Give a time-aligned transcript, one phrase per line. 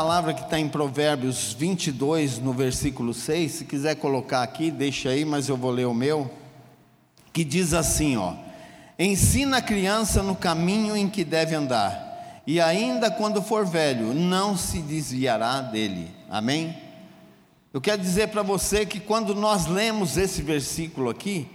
[0.00, 3.52] palavra que está em Provérbios 22, no versículo 6.
[3.52, 6.30] Se quiser colocar aqui, deixa aí, mas eu vou ler o meu.
[7.34, 8.32] Que diz assim: ó,
[8.98, 14.56] ensina a criança no caminho em que deve andar, e ainda quando for velho, não
[14.56, 16.10] se desviará dele.
[16.30, 16.74] Amém?
[17.70, 21.46] Eu quero dizer para você que quando nós lemos esse versículo aqui,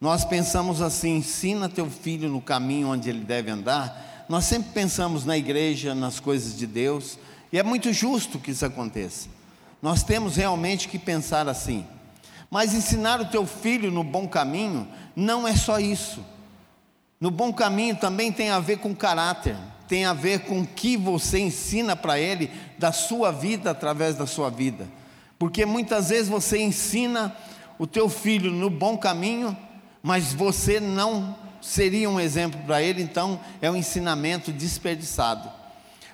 [0.00, 4.26] nós pensamos assim: ensina teu filho no caminho onde ele deve andar.
[4.28, 7.16] Nós sempre pensamos na igreja, nas coisas de Deus,
[7.52, 9.28] e é muito justo que isso aconteça.
[9.82, 11.84] Nós temos realmente que pensar assim.
[12.50, 16.24] Mas ensinar o teu filho no bom caminho não é só isso.
[17.20, 20.96] No bom caminho também tem a ver com caráter, tem a ver com o que
[20.96, 24.88] você ensina para ele da sua vida através da sua vida.
[25.38, 27.36] Porque muitas vezes você ensina
[27.78, 29.56] o teu filho no bom caminho,
[30.02, 35.50] mas você não seria um exemplo para ele, então é um ensinamento desperdiçado.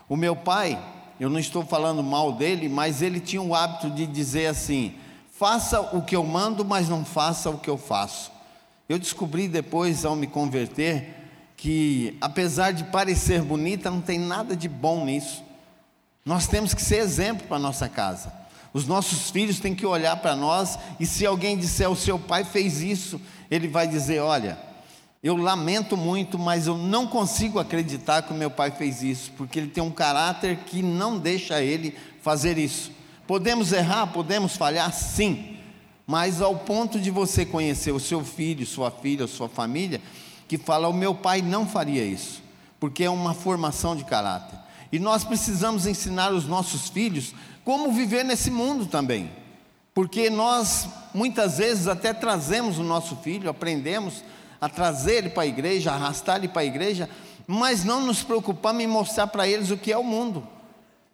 [0.09, 0.79] O meu pai,
[1.19, 4.95] eu não estou falando mal dele, mas ele tinha o hábito de dizer assim:
[5.33, 8.31] faça o que eu mando, mas não faça o que eu faço.
[8.89, 11.15] Eu descobri depois, ao me converter,
[11.57, 15.43] que apesar de parecer bonita, não tem nada de bom nisso.
[16.25, 18.33] Nós temos que ser exemplo para nossa casa.
[18.73, 22.45] Os nossos filhos têm que olhar para nós e se alguém disser o seu pai
[22.45, 24.59] fez isso, ele vai dizer: Olha,
[25.29, 29.59] eu lamento muito, mas eu não consigo acreditar que o meu pai fez isso, porque
[29.59, 32.91] ele tem um caráter que não deixa ele fazer isso.
[33.27, 35.59] Podemos errar, podemos falhar, sim,
[36.07, 40.01] mas ao ponto de você conhecer o seu filho, sua filha, sua família,
[40.49, 42.43] que fala: O meu pai não faria isso,
[42.81, 44.59] porque é uma formação de caráter.
[44.91, 47.35] E nós precisamos ensinar os nossos filhos
[47.67, 49.31] como viver nesse mundo também.
[49.93, 54.25] Porque nós muitas vezes até trazemos o nosso filho, aprendemos
[54.61, 57.09] a trazer ele para a igreja, arrastar ele para a igreja,
[57.47, 60.47] mas não nos preocupamos em mostrar para eles o que é o mundo.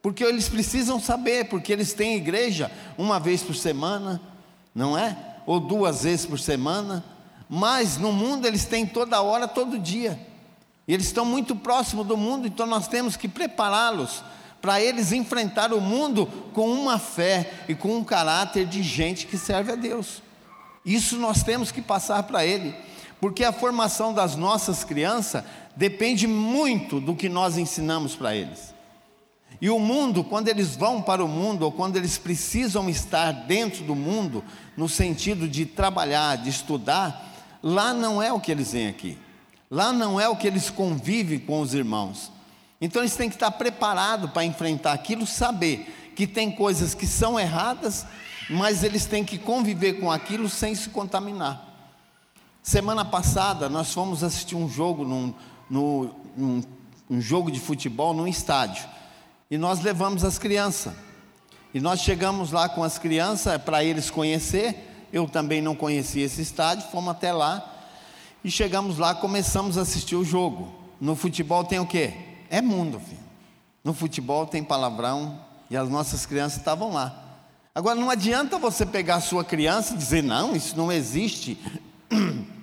[0.03, 4.21] Porque eles precisam saber, porque eles têm igreja uma vez por semana,
[4.75, 5.17] não é?
[5.47, 7.05] Ou duas vezes por semana,
[7.49, 10.19] mas no mundo eles têm toda hora, todo dia.
[10.87, 14.23] E eles estão muito próximos do mundo, então nós temos que prepará-los
[14.61, 19.37] para eles enfrentar o mundo com uma fé e com um caráter de gente que
[19.37, 20.23] serve a Deus.
[20.85, 22.75] Isso nós temos que passar para ele,
[23.25, 25.43] porque a formação das nossas crianças
[25.75, 28.75] depende muito do que nós ensinamos para eles.
[29.63, 33.83] E o mundo, quando eles vão para o mundo, ou quando eles precisam estar dentro
[33.83, 34.45] do mundo,
[34.77, 37.33] no sentido de trabalhar, de estudar,
[37.63, 39.17] lá não é o que eles vêm aqui.
[39.71, 42.31] Lá não é o que eles convivem com os irmãos.
[42.79, 47.41] Então eles têm que estar preparados para enfrentar aquilo, saber que tem coisas que são
[47.41, 48.05] erradas,
[48.51, 51.74] mas eles têm que conviver com aquilo sem se contaminar.
[52.65, 55.35] Semana passada nós fomos assistir um jogo num,
[55.69, 56.63] num, num
[57.11, 58.89] um jogo de futebol num estádio
[59.51, 60.95] e nós levamos as crianças.
[61.75, 65.09] E nós chegamos lá com as crianças para eles conhecer.
[65.13, 67.71] Eu também não conhecia esse estádio, fomos até lá
[68.43, 70.75] e chegamos lá, começamos a assistir o jogo.
[70.99, 72.15] No futebol tem o quê?
[72.49, 73.21] É mundo, filho.
[73.85, 75.39] No futebol tem palavrão
[75.69, 77.43] e as nossas crianças estavam lá.
[77.75, 81.59] Agora não adianta você pegar a sua criança e dizer, não, isso não existe.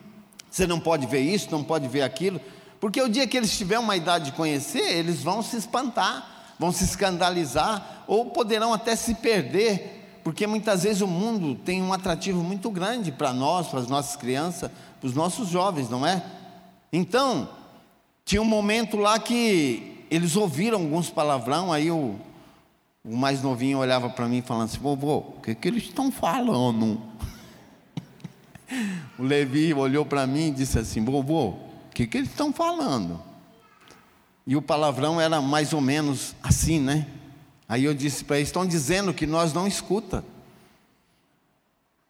[0.52, 2.40] Você não pode ver isso, não pode ver aquilo.
[2.80, 6.72] Porque o dia que eles tiverem uma idade de conhecer, eles vão se espantar, vão
[6.74, 12.44] se escandalizar, ou poderão até se perder, porque muitas vezes o mundo tem um atrativo
[12.44, 14.70] muito grande para nós, para as nossas crianças,
[15.00, 16.22] para os nossos jovens, não é?
[16.92, 17.50] Então,
[18.26, 22.16] tinha um momento lá que eles ouviram alguns palavrão, aí o,
[23.06, 27.02] o mais novinho olhava para mim falando assim: vovô, o que, que eles estão falando?
[29.18, 31.60] O Levi olhou para mim e disse assim: vovô, o
[31.94, 33.22] que, que eles estão falando?
[34.46, 37.08] E o palavrão era mais ou menos assim, né?
[37.68, 40.24] Aí eu disse para eles: estão dizendo que nós não escuta.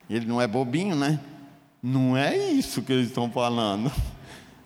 [0.09, 1.19] Ele não é bobinho, né?
[1.81, 3.91] Não é isso que eles estão falando.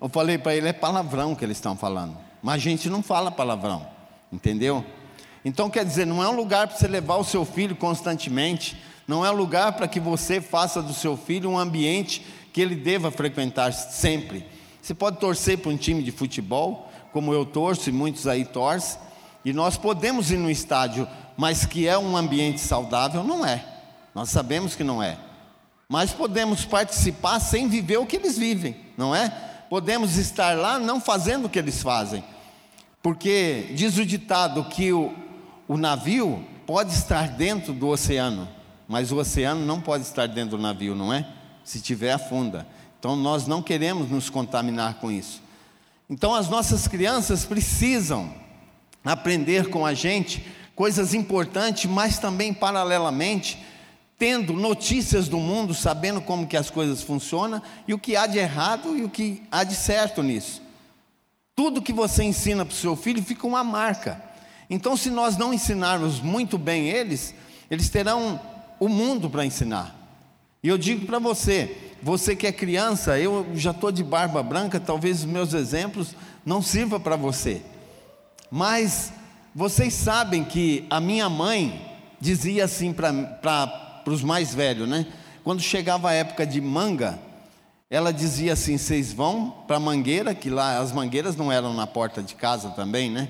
[0.01, 2.15] Eu falei para ele, é palavrão que eles estão falando.
[2.43, 3.87] Mas a gente não fala palavrão,
[4.31, 4.85] entendeu?
[5.43, 8.77] Então quer dizer, não é um lugar para você levar o seu filho constantemente,
[9.07, 13.11] não é lugar para que você faça do seu filho um ambiente que ele deva
[13.11, 14.45] frequentar sempre.
[14.81, 18.99] Você pode torcer para um time de futebol, como eu torço e muitos aí torcem,
[19.43, 21.07] e nós podemos ir no estádio,
[21.37, 23.63] mas que é um ambiente saudável, não é.
[24.13, 25.17] Nós sabemos que não é.
[25.87, 29.45] Mas podemos participar sem viver o que eles vivem, não é?
[29.69, 32.23] podemos estar lá não fazendo o que eles fazem.
[33.01, 35.13] Porque diz o ditado que o,
[35.67, 38.47] o navio pode estar dentro do oceano,
[38.87, 41.27] mas o oceano não pode estar dentro do navio, não é?
[41.63, 42.67] Se tiver, afunda.
[42.99, 45.41] Então nós não queremos nos contaminar com isso.
[46.09, 48.33] Então as nossas crianças precisam
[49.03, 50.45] aprender com a gente
[50.75, 53.63] coisas importantes, mas também paralelamente
[54.17, 58.37] tendo notícias do mundo, sabendo como que as coisas funcionam e o que há de
[58.37, 60.61] errado e o que há de certo nisso.
[61.55, 64.21] Tudo que você ensina para o seu filho fica uma marca.
[64.69, 67.33] Então, se nós não ensinarmos muito bem eles,
[67.69, 68.39] eles terão
[68.79, 69.95] o mundo para ensinar.
[70.61, 74.79] E eu digo para você, você que é criança, eu já estou de barba branca,
[74.79, 77.61] talvez os meus exemplos não sirvam para você.
[78.49, 79.11] Mas
[79.53, 85.05] vocês sabem que a minha mãe dizia assim para os mais velhos, né?
[85.43, 87.19] Quando chegava a época de manga,
[87.89, 91.85] ela dizia assim: vocês vão para a mangueira, que lá as mangueiras não eram na
[91.85, 93.29] porta de casa também, né?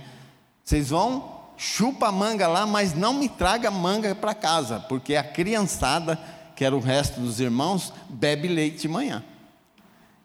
[0.63, 5.23] Vocês vão, chupa a manga lá, mas não me traga manga para casa, porque a
[5.23, 6.19] criançada,
[6.55, 9.23] que era o resto dos irmãos, bebe leite de manhã.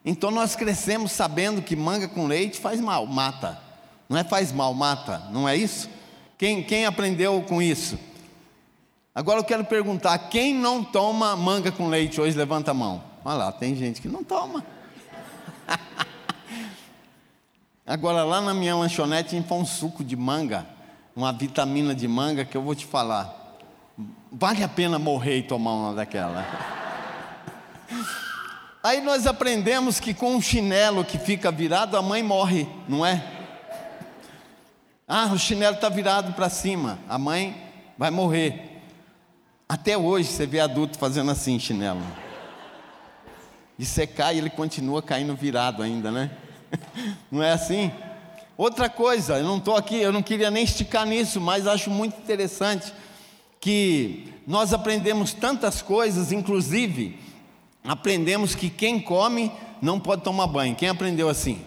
[0.05, 3.59] Então nós crescemos sabendo que manga com leite faz mal, mata.
[4.09, 5.89] Não é faz mal, mata, não é isso?
[6.37, 7.99] Quem, quem aprendeu com isso?
[9.15, 13.03] Agora eu quero perguntar: quem não toma manga com leite hoje, levanta a mão.
[13.25, 14.65] Olha lá, tem gente que não toma.
[17.87, 20.67] Agora lá na minha lanchonete tem um suco de manga,
[21.15, 23.37] uma vitamina de manga que eu vou te falar.
[24.33, 26.47] Vale a pena morrer e tomar uma daquela.
[28.83, 33.23] Aí nós aprendemos que com um chinelo que fica virado, a mãe morre, não é?
[35.07, 37.61] Ah, o chinelo está virado para cima, a mãe
[37.99, 38.81] vai morrer.
[39.69, 42.01] Até hoje você vê adulto fazendo assim, chinelo.
[43.79, 46.31] E você cai, ele continua caindo virado ainda, né?
[47.31, 47.93] Não é assim?
[48.61, 52.19] Outra coisa, eu não estou aqui, eu não queria nem esticar nisso, mas acho muito
[52.19, 52.93] interessante
[53.59, 57.19] que nós aprendemos tantas coisas, inclusive
[57.83, 60.77] aprendemos que quem come não pode tomar banho.
[60.77, 61.63] Quem aprendeu assim?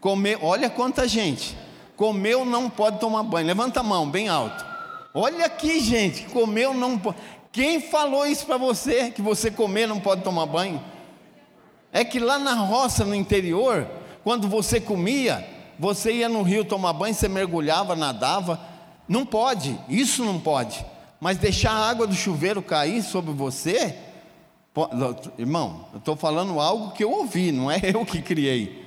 [0.00, 1.54] Comer, olha quanta gente.
[1.94, 3.46] Comeu não pode tomar banho.
[3.46, 4.64] Levanta a mão bem alto.
[5.12, 7.18] Olha aqui, gente, comeu não pode.
[7.52, 10.82] Quem falou isso para você que você comer não pode tomar banho?
[11.92, 13.86] É que lá na roça, no interior,
[14.24, 18.60] quando você comia, você ia no rio tomar banho, você mergulhava, nadava.
[19.08, 20.84] Não pode, isso não pode.
[21.20, 23.96] Mas deixar a água do chuveiro cair sobre você,
[25.38, 28.86] irmão, eu estou falando algo que eu ouvi, não é eu que criei.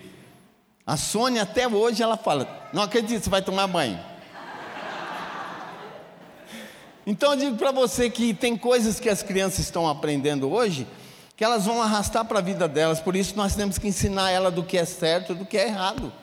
[0.85, 3.99] A Sônia até hoje ela fala: Não acredito, você vai tomar banho.
[7.05, 10.87] Então eu digo para você que tem coisas que as crianças estão aprendendo hoje
[11.41, 12.99] que elas vão arrastar para a vida delas.
[12.99, 15.65] Por isso nós temos que ensinar ela do que é certo e do que é
[15.65, 16.13] errado.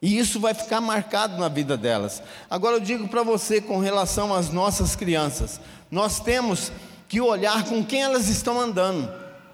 [0.00, 2.22] E isso vai ficar marcado na vida delas.
[2.50, 5.60] Agora eu digo para você com relação às nossas crianças,
[5.90, 6.70] nós temos
[7.08, 9.10] que olhar com quem elas estão andando.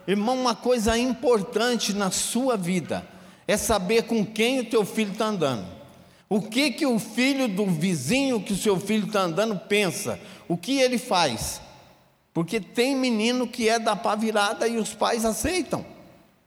[0.07, 3.07] Irmão, uma coisa importante na sua vida
[3.47, 5.67] é saber com quem o teu filho está andando.
[6.29, 10.19] O que que o filho do vizinho que o seu filho está andando pensa?
[10.49, 11.61] O que ele faz?
[12.33, 15.85] Porque tem menino que é da pá virada e os pais aceitam.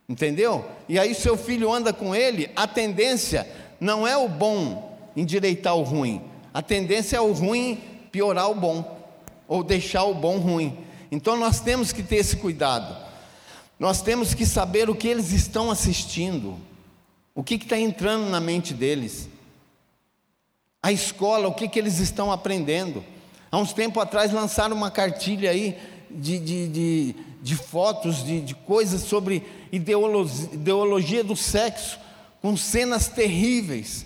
[0.10, 0.66] Entendeu?
[0.90, 3.48] E aí seu filho anda com ele, a tendência
[3.80, 6.22] não é o bom endireitar o ruim.
[6.54, 7.82] A tendência é o ruim
[8.12, 8.98] piorar o bom
[9.48, 10.78] ou deixar o bom ruim.
[11.12, 12.96] Então nós temos que ter esse cuidado.
[13.80, 16.58] Nós temos que saber o que eles estão assistindo,
[17.34, 19.30] o que está entrando na mente deles.
[20.82, 23.04] A escola, o que, que eles estão aprendendo.
[23.52, 25.78] Há uns tempos atrás lançaram uma cartilha aí
[26.10, 32.00] de, de, de, de fotos, de, de coisas sobre ideologia, ideologia do sexo,
[32.46, 34.06] com cenas terríveis.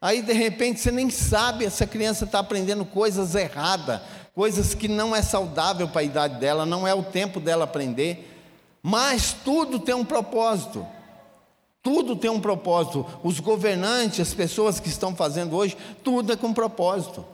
[0.00, 4.00] Aí de repente você nem sabe, essa criança está aprendendo coisas erradas,
[4.32, 8.40] coisas que não é saudável para a idade dela, não é o tempo dela aprender.
[8.80, 10.86] Mas tudo tem um propósito.
[11.82, 13.04] Tudo tem um propósito.
[13.20, 17.26] Os governantes, as pessoas que estão fazendo hoje, tudo é com propósito.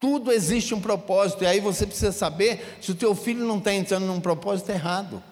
[0.00, 3.72] Tudo existe um propósito, e aí você precisa saber se o teu filho não está
[3.72, 5.22] entrando num propósito errado.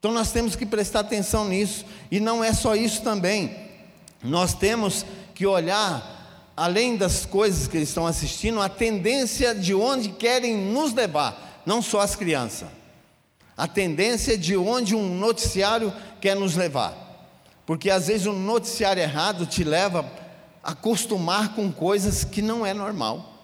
[0.00, 3.54] Então nós temos que prestar atenção nisso, e não é só isso também.
[4.24, 5.04] Nós temos
[5.34, 10.94] que olhar, além das coisas que eles estão assistindo, a tendência de onde querem nos
[10.94, 12.66] levar, não só as crianças.
[13.54, 16.94] A tendência de onde um noticiário quer nos levar.
[17.66, 20.10] Porque às vezes um noticiário errado te leva
[20.62, 23.34] a acostumar com coisas que não é normal.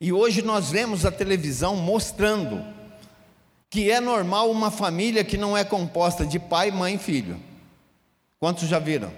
[0.00, 2.79] E hoje nós vemos a televisão mostrando
[3.70, 7.40] que é normal uma família que não é composta de pai, mãe e filho.
[8.40, 9.12] Quantos já viram?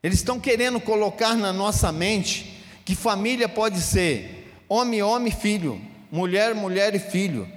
[0.00, 5.80] Eles estão querendo colocar na nossa mente que família pode ser homem, homem, filho,
[6.10, 7.50] mulher, mulher e filho.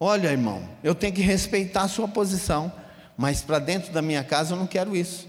[0.00, 2.72] Olha, irmão, eu tenho que respeitar a sua posição,
[3.16, 5.28] mas para dentro da minha casa eu não quero isso.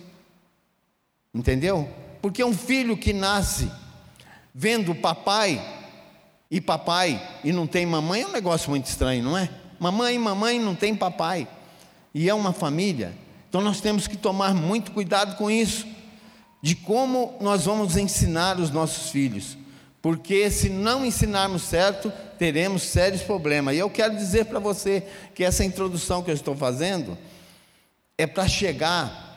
[1.33, 1.87] Entendeu?
[2.21, 3.71] Porque um filho que nasce
[4.53, 5.63] vendo papai
[6.49, 9.49] e papai e não tem mamãe é um negócio muito estranho, não é?
[9.79, 11.47] Mamãe mamãe não tem papai.
[12.13, 13.13] E é uma família.
[13.47, 15.87] Então nós temos que tomar muito cuidado com isso,
[16.61, 19.57] de como nós vamos ensinar os nossos filhos.
[20.01, 23.75] Porque se não ensinarmos certo, teremos sérios problemas.
[23.75, 27.17] E eu quero dizer para você que essa introdução que eu estou fazendo
[28.17, 29.29] é para chegar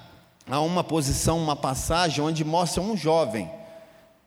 [0.48, 3.50] a uma posição, uma passagem onde mostra um jovem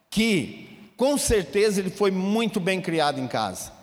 [0.09, 3.74] que, com certeza, ele foi muito bem criado em casa.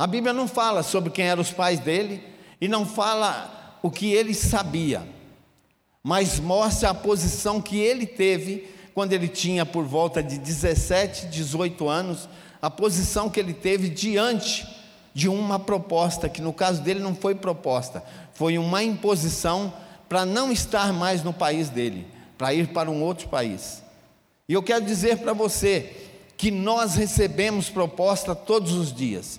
[0.00, 2.24] A Bíblia não fala sobre quem eram os pais dele
[2.58, 5.06] e não fala o que ele sabia,
[6.02, 11.86] mas mostra a posição que ele teve quando ele tinha por volta de 17, 18
[11.86, 12.30] anos,
[12.62, 14.66] a posição que ele teve diante
[15.12, 18.02] de uma proposta, que no caso dele não foi proposta,
[18.32, 19.70] foi uma imposição
[20.08, 22.06] para não estar mais no país dele,
[22.38, 23.82] para ir para um outro país.
[24.48, 25.94] E eu quero dizer para você
[26.38, 29.38] que nós recebemos proposta todos os dias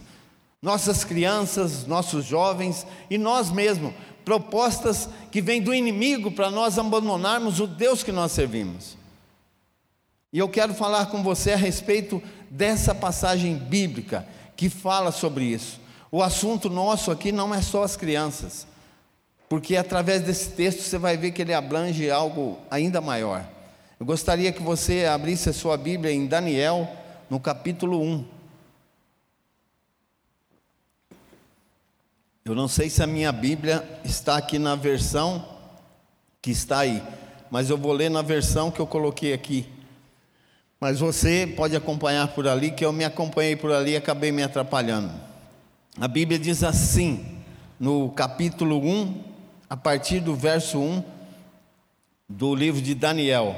[0.62, 7.60] nossas crianças, nossos jovens e nós mesmos, propostas que vêm do inimigo para nós abandonarmos
[7.60, 8.96] o Deus que nós servimos.
[10.32, 14.26] E eu quero falar com você a respeito dessa passagem bíblica
[14.56, 15.82] que fala sobre isso.
[16.12, 18.68] O assunto nosso aqui não é só as crianças,
[19.50, 23.46] porque através desse texto você vai ver que ele abrange algo ainda maior.
[24.00, 26.90] Eu gostaria que você abrisse a sua Bíblia em Daniel,
[27.30, 28.26] no capítulo 1.
[32.44, 35.48] Eu não sei se a minha Bíblia está aqui na versão
[36.42, 37.04] que está aí,
[37.52, 39.70] mas eu vou ler na versão que eu coloquei aqui.
[40.80, 44.42] Mas você pode acompanhar por ali, que eu me acompanhei por ali e acabei me
[44.42, 45.12] atrapalhando.
[46.00, 47.44] A Bíblia diz assim,
[47.80, 49.24] no capítulo 1,
[49.70, 51.04] a partir do verso 1
[52.28, 53.56] do livro de Daniel.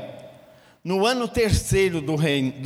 [0.84, 2.16] No ano terceiro do,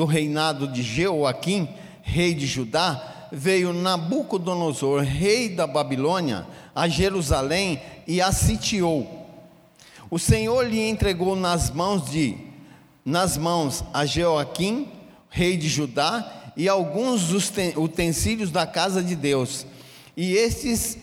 [0.06, 1.70] reinado de Jeoaquim,
[2.02, 9.27] rei de Judá, veio Nabucodonosor, rei da Babilônia, a Jerusalém e a sitiou.
[10.10, 12.48] O Senhor lhe entregou nas mãos de
[13.07, 14.91] nas mãos a Jeoaquim,
[15.29, 19.65] rei de Judá, e alguns dos utensílios da casa de Deus.
[20.17, 20.98] E estes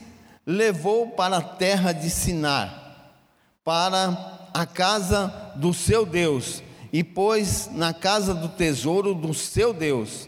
[0.45, 3.09] levou para a terra de Sinar,
[3.63, 6.61] para a casa do seu Deus,
[6.93, 10.27] e pôs na casa do tesouro do seu Deus.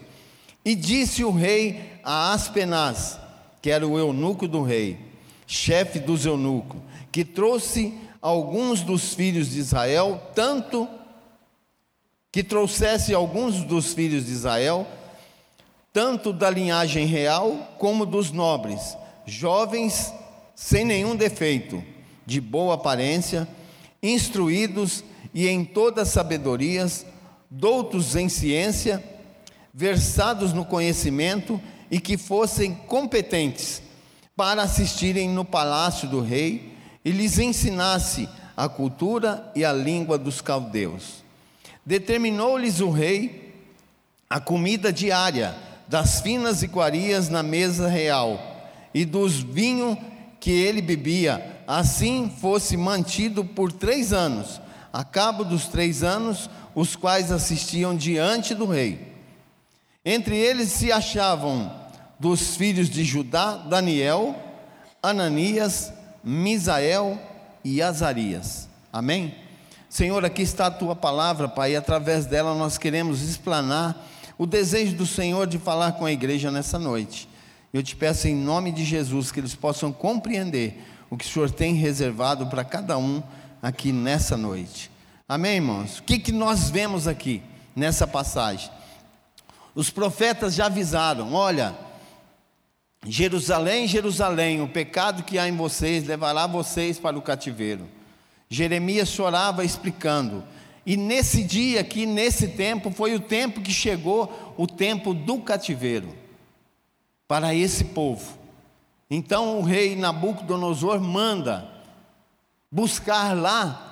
[0.68, 3.18] E disse o rei a Aspenaz,
[3.62, 4.98] que era o eunuco do rei,
[5.46, 6.78] chefe dos eunucos,
[7.10, 10.86] que trouxe alguns dos filhos de Israel, tanto
[12.30, 14.86] que trouxesse alguns dos filhos de Israel,
[15.90, 18.94] tanto da linhagem real como dos nobres,
[19.24, 20.12] jovens
[20.54, 21.82] sem nenhum defeito,
[22.26, 23.48] de boa aparência,
[24.02, 27.06] instruídos e em todas sabedorias,
[27.50, 29.02] doutos em ciência,
[29.72, 31.60] versados no conhecimento
[31.90, 33.82] e que fossem competentes
[34.36, 40.40] para assistirem no palácio do rei e lhes ensinasse a cultura e a língua dos
[40.40, 41.24] caldeus.
[41.84, 43.48] Determinou-lhes o rei
[44.28, 45.56] a comida diária
[45.88, 48.38] das finas iguarias na mesa real
[48.92, 49.96] e dos vinhos
[50.38, 54.60] que ele bebia, assim fosse mantido por três anos.
[54.92, 59.07] A cabo dos três anos, os quais assistiam diante do rei.
[60.04, 61.70] Entre eles se achavam
[62.18, 64.34] dos filhos de Judá, Daniel,
[65.02, 67.18] Ananias, Misael
[67.64, 68.68] e Azarias.
[68.92, 69.34] Amém?
[69.88, 74.94] Senhor, aqui está a tua palavra, Pai, e através dela nós queremos explanar o desejo
[74.94, 77.28] do Senhor de falar com a igreja nessa noite.
[77.72, 81.50] Eu te peço em nome de Jesus que eles possam compreender o que o Senhor
[81.50, 83.22] tem reservado para cada um
[83.62, 84.90] aqui nessa noite.
[85.28, 85.98] Amém, irmãos?
[85.98, 87.42] O que, que nós vemos aqui
[87.74, 88.70] nessa passagem?
[89.78, 91.72] Os profetas já avisaram: olha,
[93.06, 97.88] Jerusalém, Jerusalém, o pecado que há em vocês levará vocês para o cativeiro.
[98.50, 100.42] Jeremias chorava explicando.
[100.84, 106.12] E nesse dia aqui, nesse tempo, foi o tempo que chegou o tempo do cativeiro
[107.28, 108.36] para esse povo.
[109.08, 111.70] Então o rei Nabucodonosor manda
[112.68, 113.87] buscar lá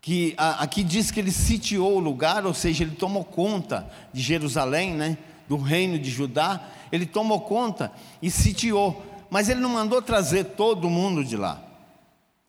[0.00, 4.94] que aqui diz que ele sitiou o lugar, ou seja, ele tomou conta de Jerusalém,
[4.94, 7.92] né, do reino de Judá, ele tomou conta
[8.22, 11.62] e sitiou, mas ele não mandou trazer todo mundo de lá.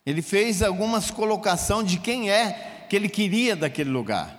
[0.06, 4.38] Ele fez algumas colocação de quem é que ele queria daquele lugar.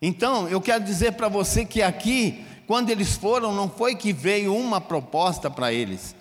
[0.00, 4.54] Então, eu quero dizer para você que aqui, quando eles foram, não foi que veio
[4.54, 6.14] uma proposta para eles,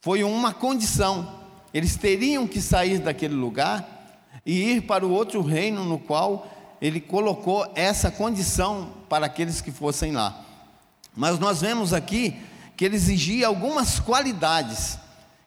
[0.00, 1.40] foi uma condição.
[1.72, 3.99] Eles teriam que sair daquele lugar
[4.44, 6.48] e ir para o outro reino no qual
[6.80, 10.44] ele colocou essa condição para aqueles que fossem lá.
[11.14, 12.36] Mas nós vemos aqui
[12.76, 14.98] que ele exigia algumas qualidades.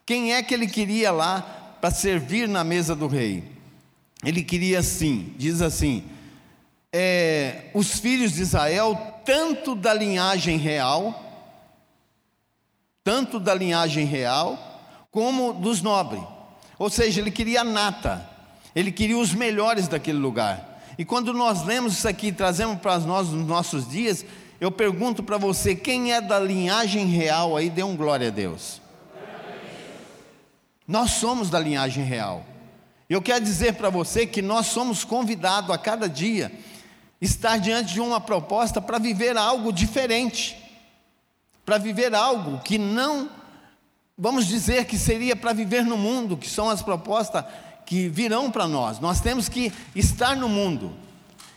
[0.06, 1.42] Quem é que ele queria lá
[1.82, 3.44] para servir na mesa do rei?
[4.24, 6.04] Ele queria assim, diz assim:
[6.92, 8.96] é, os filhos de Israel,
[9.26, 11.20] tanto da linhagem real,
[13.04, 16.24] tanto da linhagem real, como dos nobres.
[16.78, 18.30] Ou seja, ele queria nata,
[18.76, 20.82] ele queria os melhores daquele lugar.
[20.98, 24.26] E quando nós lemos isso aqui, trazemos para nós nos nossos dias,
[24.60, 28.82] eu pergunto para você, quem é da linhagem real aí, dê um glória a Deus.
[30.88, 32.46] Nós somos da linhagem real.
[33.10, 36.52] Eu quero dizer para você que nós somos convidados a cada dia
[37.22, 40.58] estar diante de uma proposta para viver algo diferente,
[41.66, 43.30] para viver algo que não,
[44.18, 47.46] vamos dizer que seria para viver no mundo, que são as propostas
[47.94, 49.00] que virão para nós.
[49.00, 50.94] Nós temos que estar no mundo.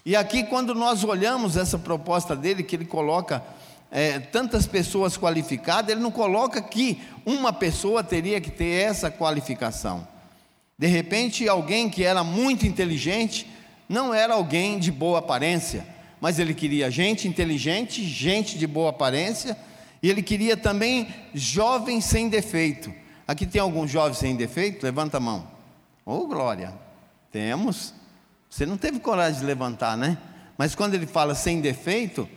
[0.05, 3.43] E aqui, quando nós olhamos essa proposta dele, que ele coloca
[3.91, 10.07] é, tantas pessoas qualificadas, ele não coloca que uma pessoa teria que ter essa qualificação.
[10.79, 13.51] De repente, alguém que era muito inteligente,
[13.89, 15.87] não era alguém de boa aparência,
[16.21, 19.57] mas ele queria gente inteligente, gente de boa aparência,
[20.03, 22.93] e ele queria também jovens sem defeito.
[23.27, 24.85] Aqui tem algum jovem sem defeito?
[24.85, 25.56] Levanta a mão.
[26.09, 26.73] Ô oh, glória,
[27.33, 27.93] temos.
[28.49, 30.17] Você não teve coragem de levantar, né?
[30.57, 32.29] Mas quando ele fala sem defeito,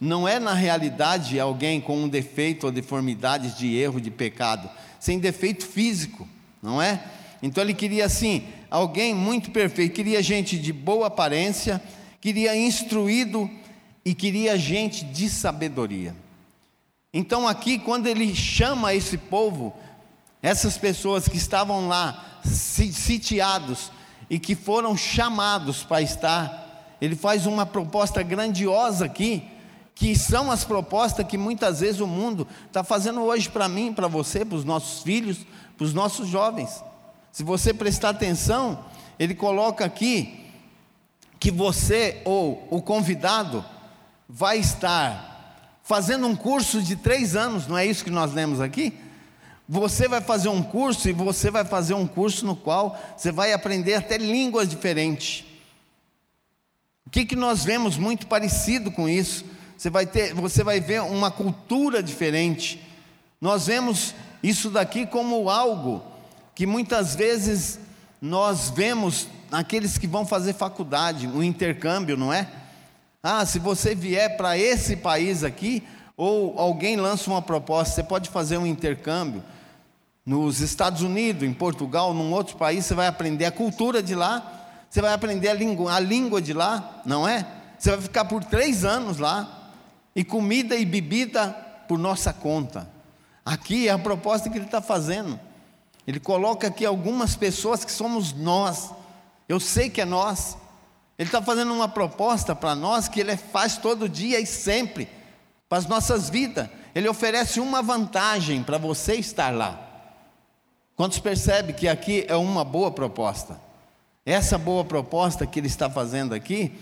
[0.00, 5.20] não é na realidade alguém com um defeito ou deformidades de erro, de pecado, sem
[5.20, 6.28] defeito físico,
[6.60, 7.00] não é?
[7.40, 11.80] Então ele queria assim, alguém muito perfeito, queria gente de boa aparência,
[12.20, 13.48] queria instruído
[14.04, 16.12] e queria gente de sabedoria.
[17.14, 19.72] Então aqui quando ele chama esse povo,
[20.42, 23.92] essas pessoas que estavam lá sitiados
[24.28, 29.48] e que foram chamados para estar, ele faz uma proposta grandiosa aqui,
[29.94, 34.08] que são as propostas que muitas vezes o mundo está fazendo hoje para mim, para
[34.08, 35.38] você, para os nossos filhos,
[35.76, 36.82] para os nossos jovens.
[37.30, 38.84] Se você prestar atenção,
[39.18, 40.40] ele coloca aqui
[41.38, 43.64] que você ou o convidado
[44.28, 48.98] vai estar fazendo um curso de três anos, não é isso que nós lemos aqui?
[49.72, 53.54] Você vai fazer um curso e você vai fazer um curso no qual você vai
[53.54, 55.46] aprender até línguas diferentes.
[57.06, 59.46] O que, que nós vemos muito parecido com isso?
[59.78, 62.82] Você vai, ter, você vai ver uma cultura diferente.
[63.40, 66.02] Nós vemos isso daqui como algo
[66.54, 67.80] que muitas vezes
[68.20, 72.46] nós vemos naqueles que vão fazer faculdade, um intercâmbio, não é?
[73.22, 75.82] Ah, se você vier para esse país aqui,
[76.14, 79.42] ou alguém lança uma proposta, você pode fazer um intercâmbio
[80.24, 84.68] nos Estados Unidos, em Portugal, num outro país, você vai aprender a cultura de lá,
[84.88, 87.46] você vai aprender a língua, a língua de lá, não é?
[87.78, 89.70] Você vai ficar por três anos lá
[90.14, 91.48] e comida e bebida
[91.88, 92.88] por nossa conta.
[93.44, 95.38] Aqui é a proposta que ele está fazendo.
[96.06, 98.90] Ele coloca aqui algumas pessoas que somos nós.
[99.48, 100.56] Eu sei que é nós.
[101.18, 105.08] Ele está fazendo uma proposta para nós que ele faz todo dia e sempre,
[105.68, 106.68] para as nossas vidas.
[106.94, 109.91] Ele oferece uma vantagem para você estar lá.
[110.96, 113.58] Quantos percebem que aqui é uma boa proposta?
[114.24, 116.78] Essa boa proposta que ele está fazendo aqui,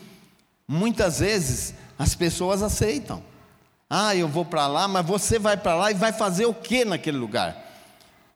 [0.67, 3.23] muitas vezes as pessoas aceitam.
[3.89, 6.85] Ah, eu vou para lá, mas você vai para lá e vai fazer o que
[6.85, 7.57] naquele lugar?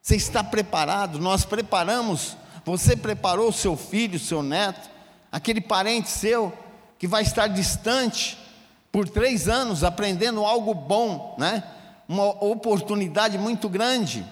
[0.01, 1.19] Você está preparado?
[1.19, 2.37] Nós preparamos.
[2.65, 4.89] Você preparou o seu filho, o seu neto,
[5.31, 6.53] aquele parente seu
[6.99, 8.39] que vai estar distante
[8.91, 11.63] por três anos aprendendo algo bom, né?
[12.09, 14.25] Uma oportunidade muito grande.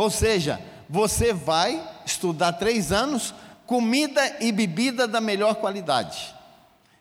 [0.00, 0.58] Ou seja,
[0.88, 3.34] você vai estudar três anos,
[3.66, 6.34] comida e bebida da melhor qualidade.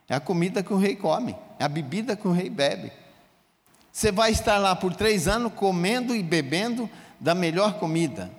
[0.10, 2.92] É a comida que o rei come, é a bebida que o rei bebe.
[3.90, 8.30] Você vai estar lá por três anos comendo e bebendo da melhor comida.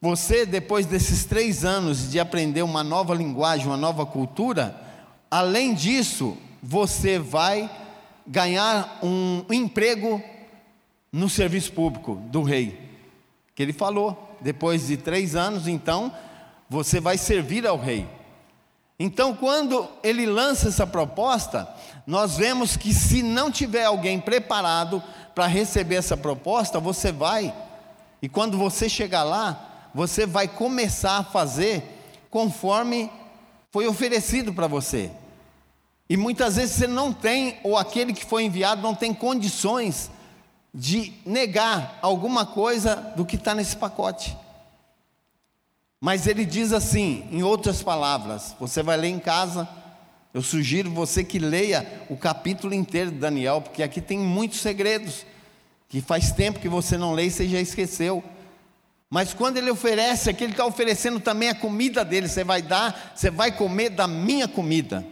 [0.00, 4.80] Você, depois desses três anos de aprender uma nova linguagem, uma nova cultura,
[5.28, 7.68] além disso, você vai
[8.24, 10.22] ganhar um emprego
[11.10, 12.87] no serviço público do rei.
[13.58, 16.12] Que ele falou, depois de três anos, então,
[16.70, 18.08] você vai servir ao rei.
[19.00, 21.68] Então, quando ele lança essa proposta,
[22.06, 25.02] nós vemos que se não tiver alguém preparado
[25.34, 27.52] para receber essa proposta, você vai,
[28.22, 31.82] e quando você chegar lá, você vai começar a fazer
[32.30, 33.10] conforme
[33.72, 35.10] foi oferecido para você.
[36.08, 40.12] E muitas vezes você não tem, ou aquele que foi enviado não tem condições
[40.72, 44.36] de negar alguma coisa do que está nesse pacote.
[46.00, 49.68] Mas ele diz assim, em outras palavras, você vai ler em casa,
[50.32, 55.24] eu sugiro você que leia o capítulo inteiro de Daniel, porque aqui tem muitos segredos.
[55.88, 58.22] que faz tempo que você não lê e você já esqueceu.
[59.08, 62.28] Mas quando ele oferece, aqui ele está oferecendo também a comida dele.
[62.28, 65.04] Você vai dar, você vai comer da minha comida.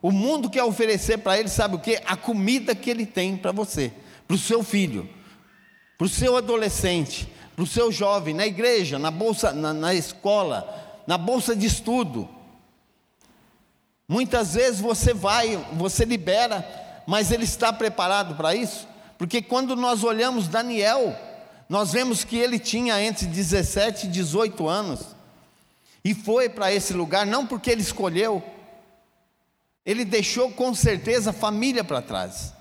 [0.00, 2.00] O mundo quer oferecer para ele, sabe o que?
[2.06, 3.92] A comida que ele tem para você,
[4.26, 5.08] para o seu filho,
[5.98, 11.02] para o seu adolescente, para o seu jovem, na igreja, na bolsa, na, na escola,
[11.06, 12.28] na bolsa de estudo.
[14.08, 16.66] Muitas vezes você vai, você libera,
[17.06, 18.88] mas ele está preparado para isso?
[19.16, 21.16] Porque quando nós olhamos Daniel,
[21.68, 25.14] nós vemos que ele tinha entre 17 e 18 anos,
[26.04, 28.42] e foi para esse lugar não porque ele escolheu,
[29.86, 32.53] ele deixou com certeza a família para trás,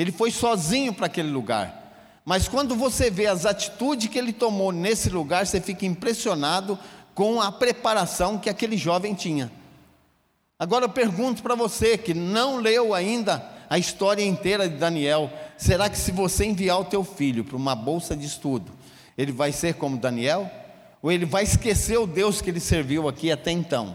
[0.00, 2.22] ele foi sozinho para aquele lugar.
[2.24, 6.78] Mas quando você vê as atitudes que ele tomou nesse lugar, você fica impressionado
[7.14, 9.52] com a preparação que aquele jovem tinha.
[10.58, 15.90] Agora eu pergunto para você que não leu ainda a história inteira de Daniel, será
[15.90, 18.72] que se você enviar o teu filho para uma bolsa de estudo,
[19.18, 20.50] ele vai ser como Daniel?
[21.02, 23.94] Ou ele vai esquecer o Deus que ele serviu aqui até então?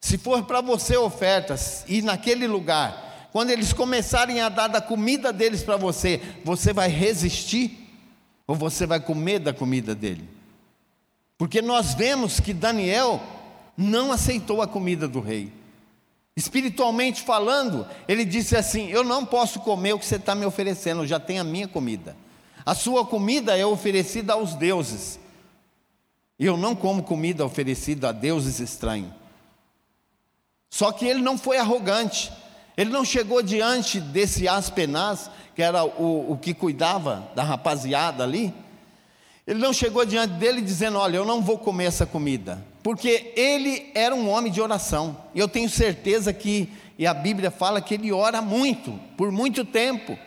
[0.00, 5.32] Se for para você ofertas e naquele lugar, quando eles começarem a dar da comida
[5.32, 7.88] deles para você, você vai resistir
[8.46, 10.28] ou você vai comer da comida dele?
[11.38, 13.22] Porque nós vemos que Daniel
[13.74, 15.50] não aceitou a comida do rei.
[16.36, 21.02] Espiritualmente falando, ele disse assim: Eu não posso comer o que você está me oferecendo,
[21.02, 22.14] eu já tenho a minha comida.
[22.66, 25.18] A sua comida é oferecida aos deuses.
[26.38, 29.12] E eu não como comida oferecida a deuses estranhos.
[30.68, 32.30] Só que ele não foi arrogante.
[32.82, 38.52] Ele não chegou diante desse Aspenaz, que era o, o que cuidava da rapaziada ali.
[39.46, 43.90] Ele não chegou diante dele dizendo: Olha, eu não vou comer essa comida porque ele
[43.94, 45.16] era um homem de oração.
[45.34, 46.68] E eu tenho certeza que,
[46.98, 50.18] e a Bíblia fala que ele ora muito, por muito tempo.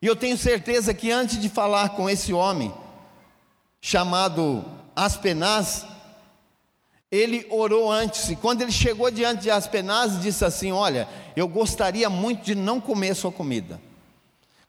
[0.00, 2.72] E eu tenho certeza que antes de falar com esse homem,
[3.80, 4.64] chamado
[4.96, 5.86] Aspenaz,
[7.14, 12.10] ele orou antes, e quando ele chegou diante de Aspenaz, disse assim: Olha, eu gostaria
[12.10, 13.80] muito de não comer sua comida.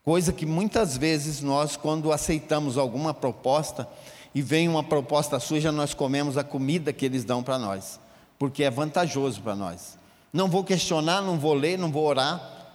[0.03, 3.89] Coisa que muitas vezes nós, quando aceitamos alguma proposta,
[4.34, 7.99] e vem uma proposta suja, nós comemos a comida que eles dão para nós,
[8.38, 9.97] porque é vantajoso para nós.
[10.31, 12.67] Não vou questionar, não vou ler, não vou orar.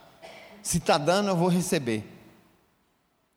[0.63, 2.05] Se está dando, eu vou receber.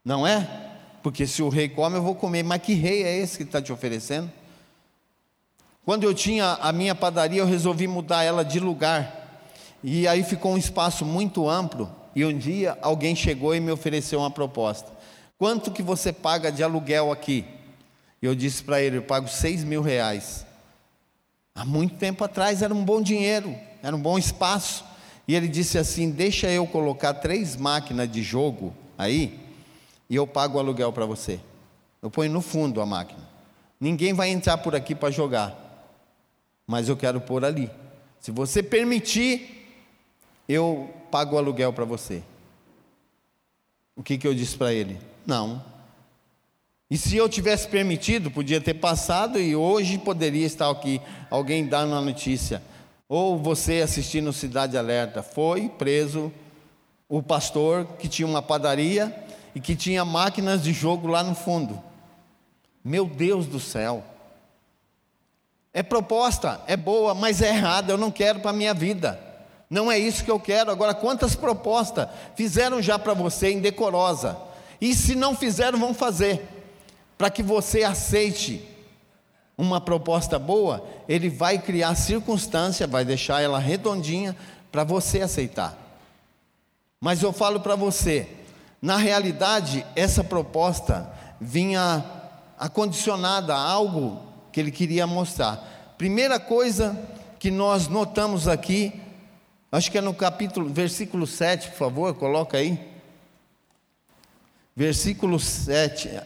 [0.03, 0.71] Não é?
[1.03, 2.41] Porque se o rei come, eu vou comer.
[2.41, 4.31] Mas que rei é esse que está te oferecendo?
[5.85, 9.43] Quando eu tinha a minha padaria, eu resolvi mudar ela de lugar.
[9.83, 11.91] E aí ficou um espaço muito amplo.
[12.15, 14.91] E um dia alguém chegou e me ofereceu uma proposta.
[15.37, 17.45] Quanto que você paga de aluguel aqui?
[18.21, 20.45] Eu disse para ele: eu pago seis mil reais.
[21.53, 24.85] Há muito tempo atrás era um bom dinheiro, era um bom espaço.
[25.27, 29.39] E ele disse assim: deixa eu colocar três máquinas de jogo aí,
[30.09, 31.39] e eu pago o aluguel para você.
[32.01, 33.21] Eu ponho no fundo a máquina.
[33.79, 35.53] Ninguém vai entrar por aqui para jogar,
[36.67, 37.69] mas eu quero pôr ali.
[38.19, 39.67] Se você permitir,
[40.47, 42.23] eu pago o aluguel para você.
[43.95, 44.97] O que, que eu disse para ele?
[45.25, 45.63] Não,
[46.93, 51.95] e se eu tivesse permitido, podia ter passado e hoje poderia estar aqui alguém dando
[51.95, 52.61] a notícia.
[53.09, 56.31] Ou você assistindo Cidade Alerta, foi preso
[57.09, 59.11] o pastor que tinha uma padaria
[59.55, 61.81] e que tinha máquinas de jogo lá no fundo.
[62.83, 64.03] Meu Deus do céu.
[65.73, 69.19] É proposta, é boa, mas é errada, eu não quero para a minha vida.
[69.69, 70.69] Não é isso que eu quero.
[70.69, 74.37] Agora, quantas propostas fizeram já para você indecorosa?
[74.79, 76.47] E se não fizeram, vão fazer
[77.17, 78.67] para que você aceite
[79.57, 84.35] uma proposta boa, ele vai criar circunstância, vai deixar ela redondinha
[84.71, 85.77] para você aceitar.
[86.99, 88.27] Mas eu falo para você,
[88.81, 92.03] na realidade, essa proposta vinha
[92.57, 95.95] acondicionada a algo que ele queria mostrar.
[95.97, 96.97] Primeira coisa
[97.39, 98.93] que nós notamos aqui,
[99.71, 102.79] acho que é no capítulo, versículo 7, por favor, coloca aí.
[104.75, 106.21] Versículo 7.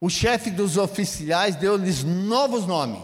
[0.00, 3.00] O chefe dos oficiais deu-lhes novos nomes.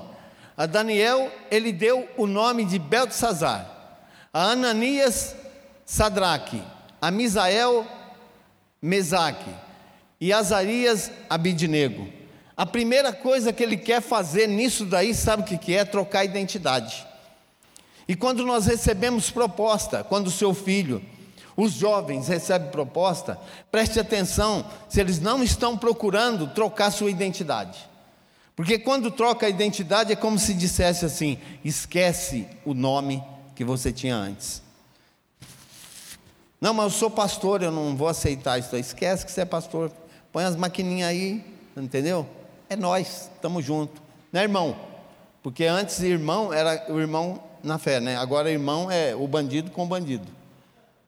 [0.57, 3.71] A Daniel, ele deu o nome de Beltesazar.
[4.33, 5.35] A Ananias,
[5.87, 6.63] Sadraque.
[7.01, 7.87] A Misael,
[8.83, 9.51] Mesaque.
[10.21, 12.20] E Azarias, Abidnego.
[12.61, 15.83] A primeira coisa que ele quer fazer nisso daí, sabe o que é?
[15.83, 17.07] Trocar identidade.
[18.07, 21.03] E quando nós recebemos proposta, quando o seu filho
[21.57, 23.39] os jovens recebem proposta,
[23.71, 27.79] preste atenção se eles não estão procurando trocar sua identidade.
[28.55, 33.25] Porque quando troca a identidade é como se dissesse assim: esquece o nome
[33.57, 34.61] que você tinha antes.
[36.61, 38.77] Não, mas eu sou pastor, eu não vou aceitar isso.
[38.77, 39.91] Esquece que você é pastor.
[40.31, 41.43] Põe as maquininhas aí,
[41.75, 42.29] entendeu?
[42.71, 44.01] É nós, estamos juntos.
[44.33, 44.77] Não é irmão?
[45.43, 48.17] Porque antes irmão era o irmão na fé, né?
[48.17, 50.29] Agora irmão é o bandido com o bandido.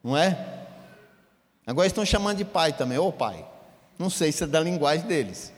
[0.03, 0.65] Não é?
[1.65, 3.47] Agora estão chamando de pai também, ô pai.
[3.97, 5.53] Não sei se é da linguagem deles.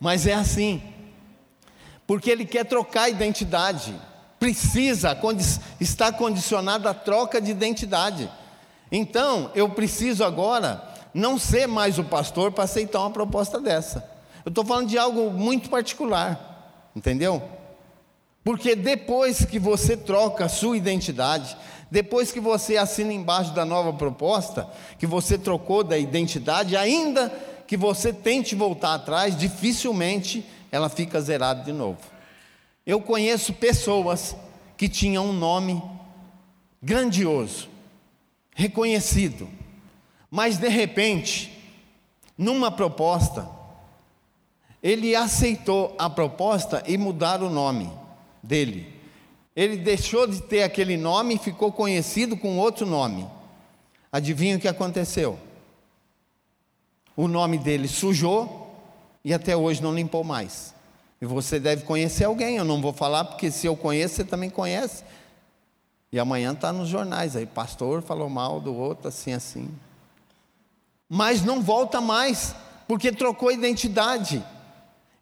[0.00, 0.82] Mas é assim.
[2.04, 3.94] Porque ele quer trocar a identidade.
[4.40, 5.16] Precisa,
[5.78, 8.28] está condicionado à troca de identidade.
[8.90, 10.82] Então, eu preciso agora
[11.14, 14.17] não ser mais o pastor para aceitar uma proposta dessa.
[14.48, 17.42] Eu estou falando de algo muito particular, entendeu?
[18.42, 21.54] Porque depois que você troca a sua identidade,
[21.90, 24.66] depois que você assina embaixo da nova proposta,
[24.98, 27.28] que você trocou da identidade, ainda
[27.66, 32.00] que você tente voltar atrás, dificilmente ela fica zerada de novo.
[32.86, 34.34] Eu conheço pessoas
[34.78, 35.82] que tinham um nome
[36.82, 37.68] grandioso,
[38.54, 39.46] reconhecido,
[40.30, 41.52] mas de repente,
[42.38, 43.57] numa proposta,
[44.82, 47.90] ele aceitou a proposta e mudar o nome
[48.42, 48.94] dele.
[49.54, 53.28] Ele deixou de ter aquele nome e ficou conhecido com outro nome.
[54.12, 55.38] Adivinha o que aconteceu?
[57.16, 58.72] O nome dele sujou
[59.24, 60.72] e até hoje não limpou mais.
[61.20, 64.48] E você deve conhecer alguém, eu não vou falar porque se eu conheço, você também
[64.48, 65.02] conhece.
[66.12, 69.68] E amanhã está nos jornais aí, pastor falou mal do outro, assim, assim.
[71.08, 72.54] Mas não volta mais,
[72.86, 74.42] porque trocou identidade.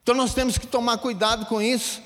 [0.07, 2.01] Então nós temos que tomar cuidado com isso.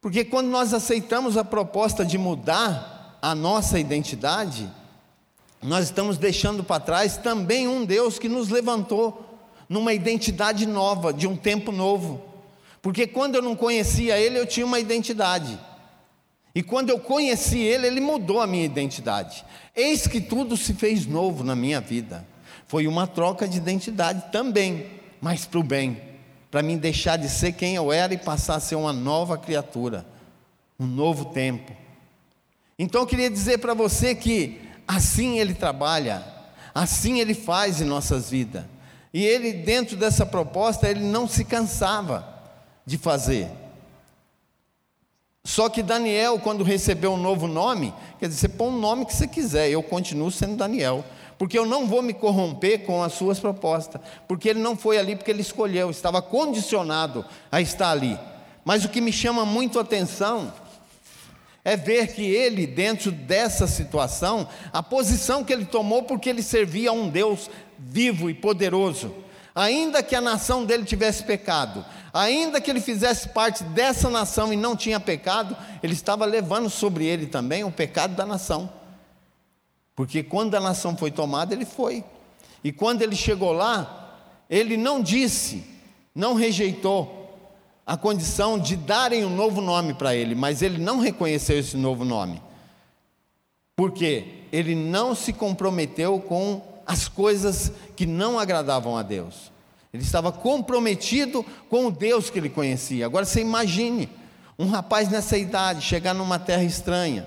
[0.00, 4.68] Porque quando nós aceitamos a proposta de mudar a nossa identidade,
[5.62, 11.28] nós estamos deixando para trás também um Deus que nos levantou numa identidade nova, de
[11.28, 12.20] um tempo novo.
[12.82, 15.56] Porque quando eu não conhecia Ele, eu tinha uma identidade.
[16.52, 19.44] E quando eu conheci Ele, Ele mudou a minha identidade.
[19.72, 22.26] Eis que tudo se fez novo na minha vida.
[22.66, 24.84] Foi uma troca de identidade também,
[25.20, 26.15] mas para o bem.
[26.50, 30.06] Para mim deixar de ser quem eu era e passar a ser uma nova criatura.
[30.78, 31.72] Um novo tempo.
[32.78, 36.24] Então eu queria dizer para você que assim Ele trabalha,
[36.74, 38.64] assim Ele faz em nossas vidas.
[39.12, 42.26] E Ele, dentro dessa proposta, Ele não se cansava
[42.84, 43.48] de fazer.
[45.42, 49.14] Só que Daniel, quando recebeu um novo nome, quer dizer, você põe um nome que
[49.14, 51.04] você quiser, eu continuo sendo Daniel,
[51.38, 55.16] porque eu não vou me corromper com as suas propostas, porque ele não foi ali
[55.16, 58.18] porque ele escolheu, estava condicionado a estar ali.
[58.64, 60.52] Mas o que me chama muito a atenção
[61.64, 66.90] é ver que ele, dentro dessa situação, a posição que ele tomou, porque ele servia
[66.90, 69.12] a um Deus vivo e poderoso,
[69.54, 74.56] ainda que a nação dele tivesse pecado, ainda que ele fizesse parte dessa nação e
[74.56, 78.70] não tinha pecado, ele estava levando sobre ele também o pecado da nação.
[79.96, 82.04] Porque quando a nação foi tomada, ele foi.
[82.62, 85.64] E quando ele chegou lá, ele não disse,
[86.14, 87.24] não rejeitou
[87.86, 92.04] a condição de darem um novo nome para ele, mas ele não reconheceu esse novo
[92.04, 92.42] nome.
[93.74, 99.50] Porque ele não se comprometeu com as coisas que não agradavam a Deus.
[99.92, 103.06] Ele estava comprometido com o Deus que ele conhecia.
[103.06, 104.10] Agora você imagine
[104.58, 107.26] um rapaz nessa idade chegar numa terra estranha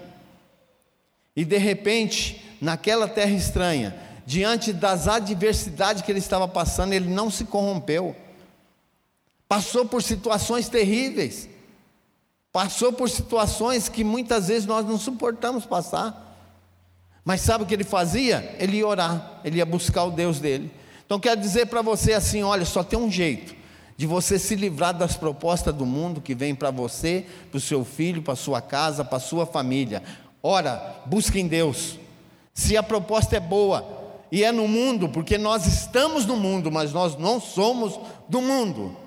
[1.39, 3.95] e de repente, naquela terra estranha,
[4.25, 8.15] diante das adversidades que ele estava passando, ele não se corrompeu.
[9.47, 11.49] Passou por situações terríveis.
[12.51, 16.25] Passou por situações que muitas vezes nós não suportamos passar.
[17.23, 18.55] Mas sabe o que ele fazia?
[18.59, 20.71] Ele ia orar, ele ia buscar o Deus dele.
[21.05, 23.55] Então quero dizer para você assim, olha, só tem um jeito
[23.97, 27.83] de você se livrar das propostas do mundo que vem para você, para o seu
[27.83, 30.01] filho, para a sua casa, para a sua família.
[30.41, 31.99] Ora, busque em Deus.
[32.59, 33.87] Se a proposta é boa
[34.29, 38.97] e é no mundo, porque nós estamos no mundo, mas nós não somos do mundo.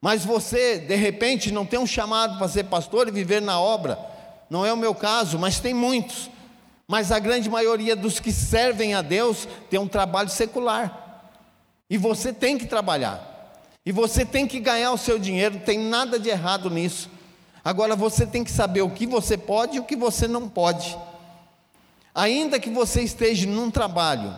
[0.00, 3.96] Mas você, de repente, não tem um chamado para ser pastor e viver na obra.
[4.50, 6.28] Não é o meu caso, mas tem muitos.
[6.88, 11.30] Mas a grande maioria dos que servem a Deus tem um trabalho secular.
[11.88, 13.62] E você tem que trabalhar.
[13.86, 17.08] E você tem que ganhar o seu dinheiro, tem nada de errado nisso.
[17.64, 20.98] Agora você tem que saber o que você pode e o que você não pode.
[22.18, 24.36] Ainda que você esteja num trabalho,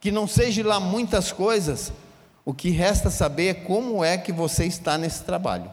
[0.00, 1.92] que não seja lá muitas coisas,
[2.44, 5.70] o que resta saber é como é que você está nesse trabalho.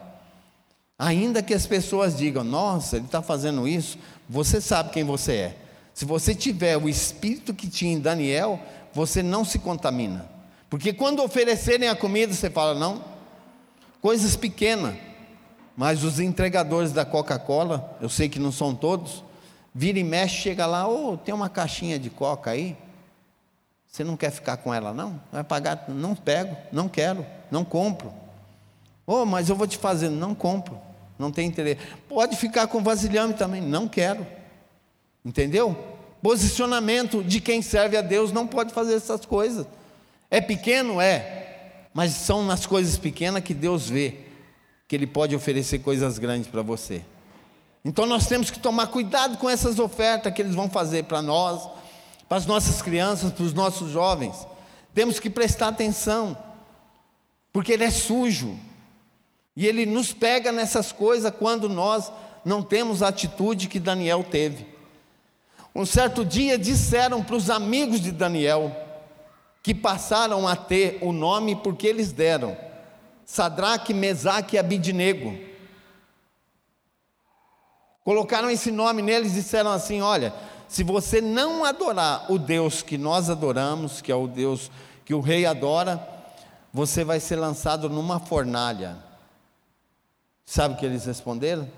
[0.96, 5.56] Ainda que as pessoas digam, nossa, ele está fazendo isso, você sabe quem você é.
[5.92, 8.60] Se você tiver o espírito que tinha em Daniel,
[8.94, 10.30] você não se contamina.
[10.70, 13.02] Porque quando oferecerem a comida, você fala, não,
[14.00, 14.94] coisas pequenas.
[15.76, 19.24] Mas os entregadores da Coca-Cola, eu sei que não são todos,
[19.74, 22.76] vira e mexe, chega lá, ô, oh, tem uma caixinha de coca aí?
[23.86, 25.20] Você não quer ficar com ela, não?
[25.32, 25.86] Vai pagar?
[25.88, 28.12] Não pego, não quero, não compro.
[29.06, 30.78] Oh, mas eu vou te fazer, não compro,
[31.18, 31.80] não tem interesse.
[32.08, 34.26] Pode ficar com vasilhame também, não quero.
[35.24, 35.76] Entendeu?
[36.22, 39.66] Posicionamento de quem serve a Deus não pode fazer essas coisas.
[40.30, 41.00] É pequeno?
[41.00, 41.86] É.
[41.94, 44.18] Mas são nas coisas pequenas que Deus vê
[44.86, 47.02] que Ele pode oferecer coisas grandes para você.
[47.84, 51.68] Então nós temos que tomar cuidado com essas ofertas que eles vão fazer para nós,
[52.28, 54.46] para as nossas crianças, para os nossos jovens.
[54.94, 56.36] Temos que prestar atenção,
[57.52, 58.58] porque ele é sujo.
[59.56, 62.12] E ele nos pega nessas coisas quando nós
[62.44, 64.66] não temos a atitude que Daniel teve.
[65.74, 68.74] Um certo dia disseram para os amigos de Daniel,
[69.62, 72.56] que passaram a ter o nome porque eles deram,
[73.24, 75.47] Sadraque, Mesaque e Abidnego.
[78.08, 80.32] Colocaram esse nome neles e disseram assim: Olha,
[80.66, 84.70] se você não adorar o Deus que nós adoramos, que é o Deus
[85.04, 86.08] que o rei adora,
[86.72, 88.96] você vai ser lançado numa fornalha.
[90.46, 91.68] Sabe o que eles responderam?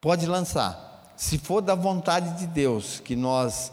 [0.00, 1.12] Pode lançar.
[1.16, 3.72] Se for da vontade de Deus que nós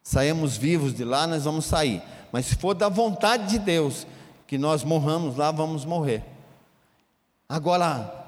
[0.00, 2.00] saímos vivos de lá, nós vamos sair.
[2.30, 4.06] Mas se for da vontade de Deus
[4.46, 6.24] que nós morramos lá, vamos morrer.
[7.48, 8.27] Agora,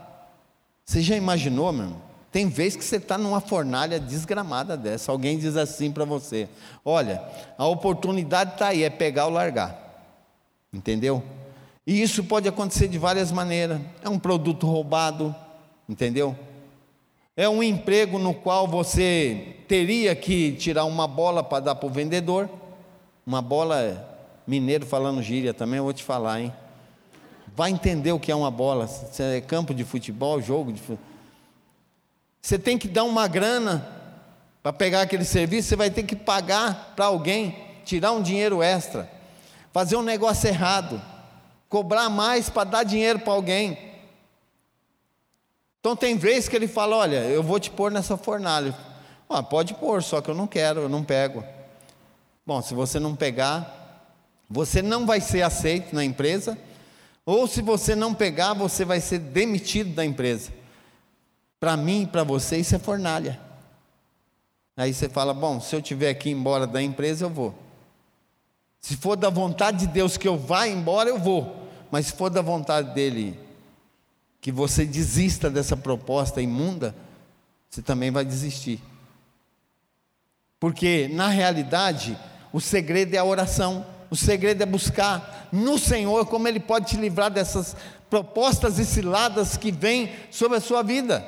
[0.91, 2.03] você já imaginou, meu irmão?
[2.33, 5.13] Tem vezes que você está numa fornalha desgramada dessa.
[5.13, 6.49] Alguém diz assim para você:
[6.85, 7.23] Olha,
[7.57, 10.19] a oportunidade está aí, é pegar ou largar.
[10.73, 11.23] Entendeu?
[11.87, 13.81] E isso pode acontecer de várias maneiras.
[14.03, 15.33] É um produto roubado,
[15.89, 16.37] entendeu?
[17.37, 21.91] É um emprego no qual você teria que tirar uma bola para dar para o
[21.91, 22.51] vendedor.
[23.25, 24.09] Uma bola,
[24.45, 26.53] mineiro falando gíria também, eu vou te falar, hein?
[27.61, 28.89] Vai entender o que é uma bola.
[28.89, 31.05] Se é campo de futebol, jogo de futebol.
[32.41, 33.87] Você tem que dar uma grana
[34.63, 39.11] para pegar aquele serviço, você vai ter que pagar para alguém, tirar um dinheiro extra,
[39.75, 41.03] fazer um negócio errado
[41.69, 43.77] cobrar mais para dar dinheiro para alguém.
[45.81, 48.75] Então tem vezes que ele fala: Olha, eu vou te pôr nessa fornalha.
[49.29, 51.45] Ah, pode pôr, só que eu não quero, eu não pego.
[52.47, 54.09] Bom, se você não pegar,
[54.49, 56.57] você não vai ser aceito na empresa,
[57.31, 60.51] ou se você não pegar, você vai ser demitido da empresa.
[61.61, 63.39] Para mim para você, isso é fornalha.
[64.77, 67.55] Aí você fala: Bom, se eu tiver ir embora da empresa, eu vou.
[68.81, 71.69] Se for da vontade de Deus que eu vá embora, eu vou.
[71.91, 73.39] Mas se for da vontade dele
[74.41, 76.97] que você desista dessa proposta imunda,
[77.69, 78.83] você também vai desistir.
[80.59, 82.19] Porque, na realidade,
[82.53, 86.97] o segredo é a oração, o segredo é buscar no Senhor como Ele pode te
[86.97, 87.77] livrar dessas
[88.09, 91.25] propostas e ciladas que vêm sobre a sua vida.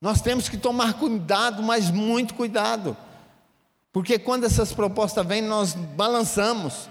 [0.00, 2.96] Nós temos que tomar cuidado, mas muito cuidado,
[3.92, 6.88] porque quando essas propostas vêm, nós balançamos.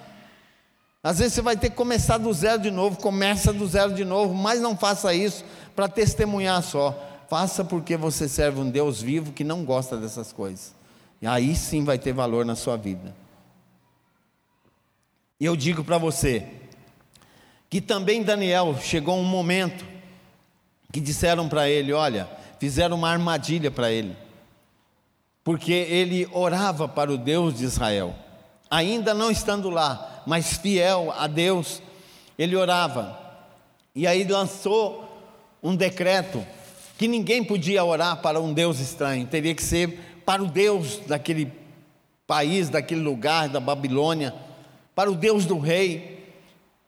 [1.02, 4.04] Às vezes você vai ter que começar do zero de novo, começa do zero de
[4.04, 5.46] novo, mas não faça isso
[5.76, 6.94] para testemunhar só.
[7.30, 10.76] Faça porque você serve um Deus vivo que não gosta dessas coisas.
[11.22, 13.16] E aí sim vai ter valor na sua vida.
[15.40, 16.46] E eu digo para você
[17.70, 19.86] que também Daniel chegou um momento
[20.92, 22.28] que disseram para ele, olha,
[22.60, 24.16] fizeram uma armadilha para ele.
[25.44, 28.16] Porque ele orava para o Deus de Israel
[28.70, 31.82] ainda não estando lá, mas fiel a Deus,
[32.38, 33.18] ele orava.
[33.96, 35.06] E aí lançou
[35.64, 36.46] um decreto
[36.98, 41.52] que ninguém podia orar para um Deus estranho, teria que ser para o Deus daquele
[42.28, 44.34] país, daquele lugar, da Babilônia,
[45.00, 46.30] para o Deus do rei.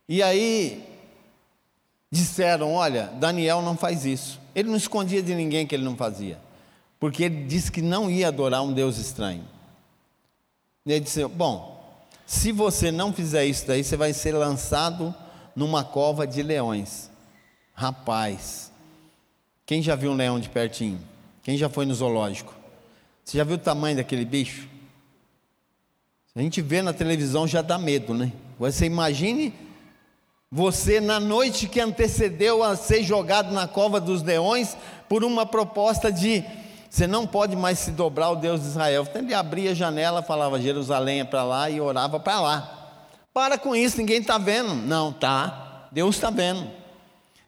[0.10, 0.86] E aí
[2.12, 4.38] disseram: Olha, Daniel não faz isso.
[4.54, 6.38] Ele não escondia de ninguém que ele não fazia,
[7.00, 9.45] porque ele disse que não ia adorar um Deus estranho.
[10.86, 11.82] E ele disse: Bom,
[12.26, 15.16] se você não fizer isso daí, você vai ser lançado
[15.55, 17.09] numa cova de leões.
[17.74, 18.74] Rapaz,
[19.66, 20.99] quem já viu um leão de pertinho?
[21.43, 22.53] Quem já foi no zoológico?
[23.24, 24.68] Você já viu o tamanho daquele bicho?
[26.36, 28.32] A gente vê na televisão já dá medo, né?
[28.58, 29.54] Você imagine
[30.50, 34.76] você na noite que antecedeu a ser jogado na cova dos leões
[35.08, 36.44] por uma proposta de
[36.90, 39.08] você não pode mais se dobrar ao Deus de Israel.
[39.10, 43.00] Então ele abria a janela, falava Jerusalém é para lá e orava para lá.
[43.34, 44.76] Para com isso, ninguém está vendo.
[44.76, 45.88] Não, tá.
[45.90, 46.70] Deus está vendo.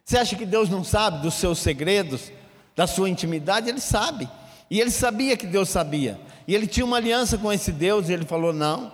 [0.05, 2.31] Você acha que Deus não sabe dos seus segredos,
[2.73, 3.67] da sua intimidade?
[3.67, 4.29] Ele sabe.
[4.73, 6.19] E ele sabia que Deus sabia.
[6.47, 8.91] E ele tinha uma aliança com esse Deus e ele falou: não.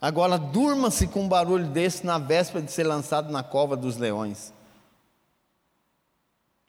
[0.00, 4.54] Agora durma-se com um barulho desse na véspera de ser lançado na cova dos leões.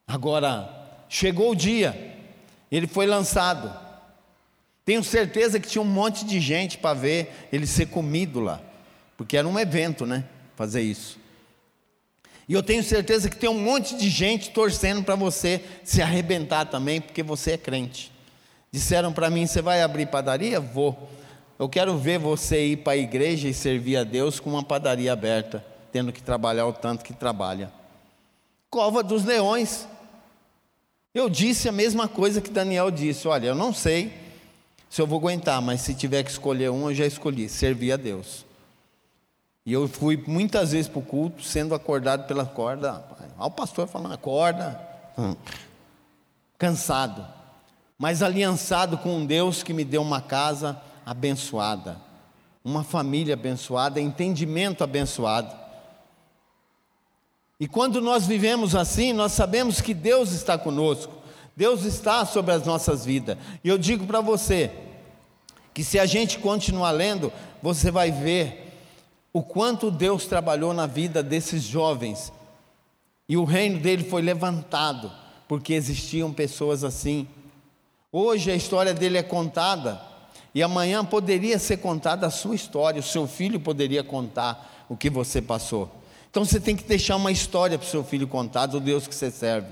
[0.05, 0.69] Agora,
[1.07, 2.17] chegou o dia
[2.69, 3.73] Ele foi lançado.
[4.83, 8.59] Tenho certeza que tinha um monte de gente para ver ele ser comido lá,
[9.15, 10.25] porque era um evento, né?
[10.57, 11.17] Fazer isso.
[12.49, 16.65] E eu tenho certeza que tem um monte de gente torcendo para você se arrebentar
[16.65, 18.11] também, porque você é crente.
[18.74, 20.59] Disseram para mim: você vai abrir padaria?
[20.59, 21.07] Vou.
[21.59, 25.13] Eu quero ver você ir para a igreja e servir a Deus com uma padaria
[25.13, 27.71] aberta, tendo que trabalhar o tanto que trabalha.
[28.71, 29.88] Cova dos Leões.
[31.13, 34.11] Eu disse a mesma coisa que Daniel disse: olha, eu não sei
[34.89, 37.97] se eu vou aguentar, mas se tiver que escolher um, eu já escolhi: servir a
[37.97, 38.43] Deus.
[39.63, 43.05] E eu fui muitas vezes para o culto, sendo acordado pela corda.
[43.38, 44.82] Olha o pastor falando, acorda.
[45.15, 45.36] Hum.
[46.57, 47.42] Cansado.
[47.97, 51.97] Mas aliançado com um Deus que me deu uma casa abençoada,
[52.63, 55.53] uma família abençoada, entendimento abençoado.
[57.59, 61.13] E quando nós vivemos assim, nós sabemos que Deus está conosco,
[61.55, 63.37] Deus está sobre as nossas vidas.
[63.63, 64.71] E eu digo para você,
[65.73, 68.71] que se a gente continuar lendo, você vai ver
[69.31, 72.31] o quanto Deus trabalhou na vida desses jovens.
[73.27, 75.11] E o reino dele foi levantado,
[75.47, 77.27] porque existiam pessoas assim.
[78.16, 79.99] Hoje a história dele é contada,
[80.53, 85.09] e amanhã poderia ser contada a sua história, o seu filho poderia contar o que
[85.09, 85.89] você passou.
[86.30, 89.16] Então você tem que deixar uma história para o seu filho contar do Deus que
[89.16, 89.70] você serve.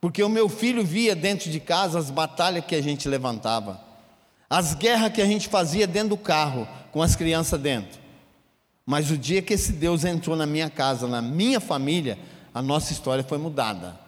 [0.00, 3.80] Porque o meu filho via dentro de casa as batalhas que a gente levantava,
[4.48, 7.98] as guerras que a gente fazia dentro do carro, com as crianças dentro.
[8.86, 12.16] Mas o dia que esse Deus entrou na minha casa, na minha família,
[12.54, 13.98] a nossa história foi mudada.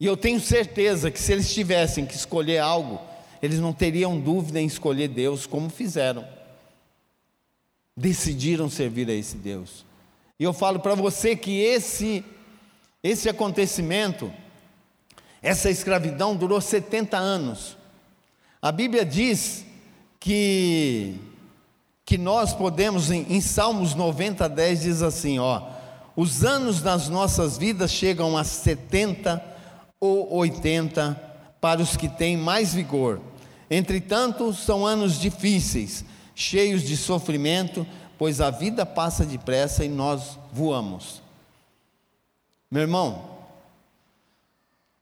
[0.00, 3.00] E eu tenho certeza que se eles tivessem que escolher algo,
[3.42, 6.26] eles não teriam dúvida em escolher Deus como fizeram.
[7.96, 9.84] Decidiram servir a esse Deus.
[10.38, 12.24] E eu falo para você que esse
[13.02, 14.32] esse acontecimento,
[15.40, 17.76] essa escravidão durou 70 anos.
[18.60, 19.64] A Bíblia diz
[20.20, 21.16] que
[22.04, 25.62] que nós podemos, em, em Salmos 90, 10 diz assim: ó,
[26.16, 29.57] os anos das nossas vidas chegam a 70
[30.00, 31.14] ou 80
[31.60, 33.20] para os que têm mais vigor.
[33.70, 37.86] Entretanto, são anos difíceis, cheios de sofrimento,
[38.16, 41.22] pois a vida passa depressa e nós voamos.
[42.70, 43.38] Meu irmão,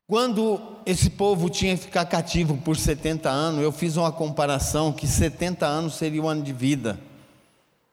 [0.07, 5.07] quando esse povo tinha que ficar cativo por 70 anos, eu fiz uma comparação que
[5.07, 6.99] 70 anos seria o ano de vida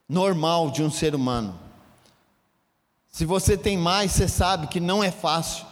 [0.07, 1.59] normal de um ser humano.
[3.09, 5.65] Se você tem mais, você sabe que não é fácil,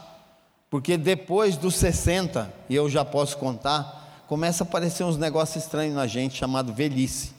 [0.71, 5.93] porque depois dos 60, e eu já posso contar, começa a aparecer uns negócios estranhos
[5.93, 7.33] na gente, chamado velhice.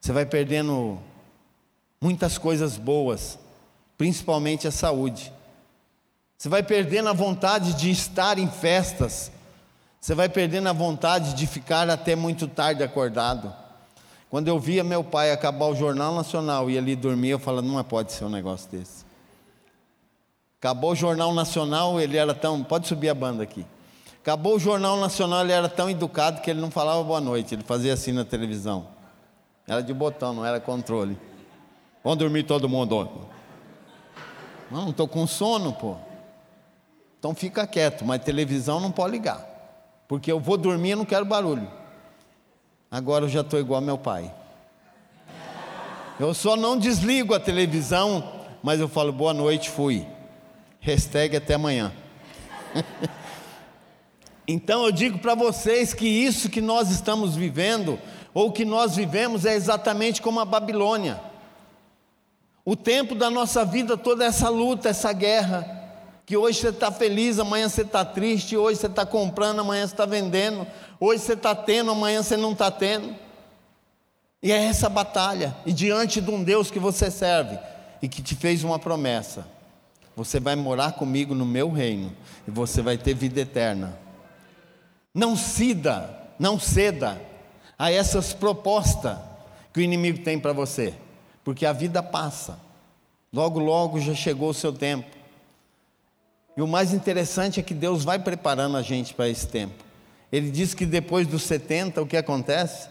[0.00, 0.98] Você vai perdendo
[2.00, 3.38] muitas coisas boas,
[3.96, 5.32] principalmente a saúde.
[6.36, 9.30] Você vai perdendo a vontade de estar em festas.
[10.00, 13.54] Você vai perdendo a vontade de ficar até muito tarde acordado.
[14.28, 17.84] Quando eu via meu pai acabar o Jornal Nacional e ali dormir, eu falava, não
[17.84, 19.11] pode ser um negócio desse.
[20.62, 22.62] Acabou o Jornal Nacional, ele era tão.
[22.62, 23.66] Pode subir a banda aqui.
[24.20, 27.64] Acabou o Jornal Nacional, ele era tão educado que ele não falava boa noite, ele
[27.64, 28.86] fazia assim na televisão.
[29.66, 31.18] Era de botão, não era controle.
[32.04, 33.26] Vamos dormir todo mundo.
[34.70, 35.96] Não, estou com sono, pô.
[37.18, 39.44] Então fica quieto, mas televisão não pode ligar.
[40.06, 41.68] Porque eu vou dormir e não quero barulho.
[42.88, 44.32] Agora eu já estou igual meu pai.
[46.20, 48.32] Eu só não desligo a televisão,
[48.62, 50.06] mas eu falo boa noite, fui.
[50.82, 51.92] Hashtag até amanhã.
[54.48, 57.96] então eu digo para vocês que isso que nós estamos vivendo,
[58.34, 61.20] ou que nós vivemos, é exatamente como a Babilônia.
[62.64, 65.80] O tempo da nossa vida, toda essa luta, essa guerra
[66.26, 69.94] que hoje você está feliz, amanhã você está triste, hoje você está comprando, amanhã você
[69.94, 70.66] está vendendo,
[70.98, 73.14] hoje você está tendo, amanhã você não está tendo.
[74.42, 77.56] E é essa batalha, e diante de um Deus que você serve
[78.02, 79.46] e que te fez uma promessa:
[80.16, 82.12] você vai morar comigo no meu reino
[82.46, 83.98] e você vai ter vida eterna.
[85.14, 87.20] Não ceda, não ceda
[87.78, 89.18] a essas propostas
[89.72, 90.94] que o inimigo tem para você,
[91.42, 92.58] porque a vida passa,
[93.32, 95.10] logo, logo já chegou o seu tempo.
[96.56, 99.82] E o mais interessante é que Deus vai preparando a gente para esse tempo.
[100.30, 102.88] Ele diz que depois dos 70, o que acontece?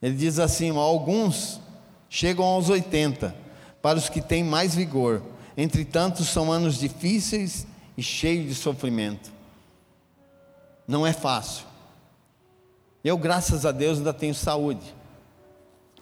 [0.00, 1.60] Ele diz assim: alguns
[2.08, 3.34] chegam aos 80,
[3.82, 5.22] para os que têm mais vigor.
[5.56, 9.32] Entretanto, são anos difíceis e cheios de sofrimento.
[10.86, 11.64] Não é fácil.
[13.02, 14.94] Eu, graças a Deus, ainda tenho saúde.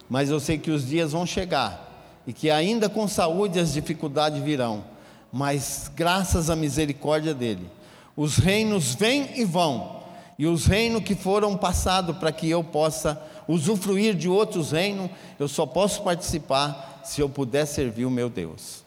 [0.09, 1.83] Mas eu sei que os dias vão chegar
[2.27, 4.95] e que ainda com saúde as dificuldades virão
[5.37, 7.69] mas graças à misericórdia dele,
[8.15, 10.01] os reinos vêm e vão,
[10.39, 15.49] e os reinos que foram passados para que eu possa usufruir de outros reinos, eu
[15.49, 18.84] só posso participar se eu puder servir o meu Deus.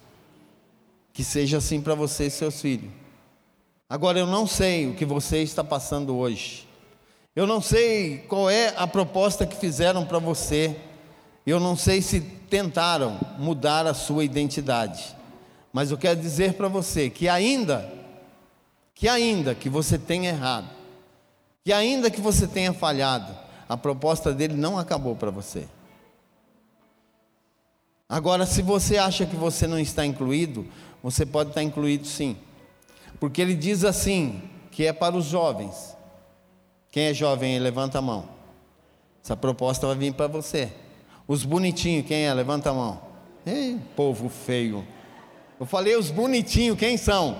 [1.18, 2.92] Que seja assim para você e seus filhos.
[3.90, 6.64] Agora eu não sei o que você está passando hoje.
[7.34, 10.76] Eu não sei qual é a proposta que fizeram para você.
[11.44, 15.12] Eu não sei se tentaram mudar a sua identidade.
[15.72, 17.92] Mas eu quero dizer para você que ainda
[18.94, 20.70] que ainda que você tenha errado,
[21.64, 23.36] que ainda que você tenha falhado,
[23.68, 25.66] a proposta dele não acabou para você.
[28.08, 30.64] Agora, se você acha que você não está incluído,
[31.02, 32.36] você pode estar incluído sim.
[33.20, 35.96] Porque ele diz assim, que é para os jovens.
[36.90, 38.28] Quem é jovem levanta a mão.
[39.22, 40.72] Essa proposta vai vir para você.
[41.26, 42.32] Os bonitinhos, quem é?
[42.32, 43.00] Levanta a mão.
[43.44, 44.86] Ei, povo feio.
[45.58, 47.36] Eu falei os bonitinhos, quem são?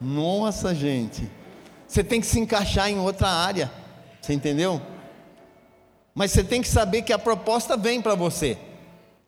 [0.00, 1.30] Nossa, gente.
[1.86, 3.70] Você tem que se encaixar em outra área.
[4.20, 4.82] Você entendeu?
[6.14, 8.58] Mas você tem que saber que a proposta vem para você.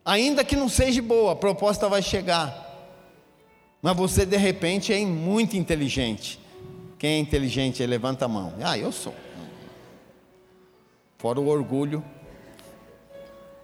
[0.05, 2.66] Ainda que não seja boa, a proposta vai chegar.
[3.87, 6.41] Mas você de repente é muito inteligente.
[6.99, 8.53] Quem é inteligente levanta a mão.
[8.61, 9.15] Ah, eu sou.
[11.19, 12.05] Fora o orgulho.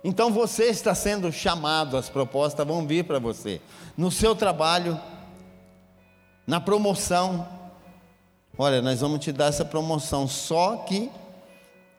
[0.04, 3.60] Então você está sendo chamado, as propostas vão vir para você.
[3.96, 4.96] No seu trabalho,
[6.46, 7.48] na promoção.
[8.56, 11.10] Olha, nós vamos te dar essa promoção, só que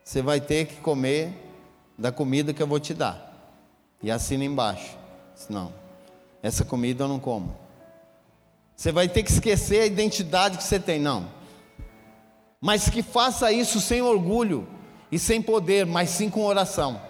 [0.02, 1.34] você vai ter que comer
[1.98, 3.58] da comida que eu vou te dar.
[4.02, 4.98] E assina embaixo.
[5.50, 5.74] Não,
[6.42, 7.63] essa comida eu não como.
[8.84, 11.26] Você vai ter que esquecer a identidade que você tem, não.
[12.60, 14.68] Mas que faça isso sem orgulho
[15.10, 17.02] e sem poder, mas sim com oração.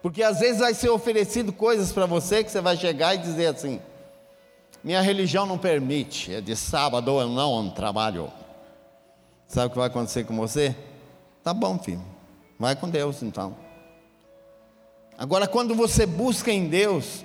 [0.00, 3.46] Porque às vezes vai ser oferecido coisas para você que você vai chegar e dizer
[3.46, 3.80] assim:
[4.84, 8.30] minha religião não permite, é de sábado eu não trabalho.
[9.48, 10.76] Sabe o que vai acontecer com você?
[11.42, 12.04] Tá bom, filho.
[12.56, 13.56] Vai com Deus então.
[15.18, 17.24] Agora, quando você busca em Deus,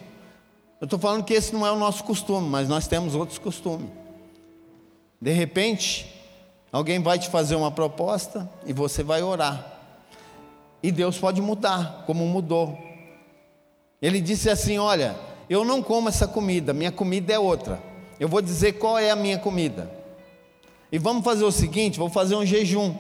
[0.81, 3.87] eu estou falando que esse não é o nosso costume, mas nós temos outros costumes.
[5.21, 6.11] De repente,
[6.71, 9.79] alguém vai te fazer uma proposta e você vai orar.
[10.81, 12.75] E Deus pode mudar, como mudou.
[14.01, 15.15] Ele disse assim: Olha,
[15.47, 17.79] eu não como essa comida, minha comida é outra.
[18.19, 19.87] Eu vou dizer qual é a minha comida.
[20.91, 22.95] E vamos fazer o seguinte: vou fazer um jejum.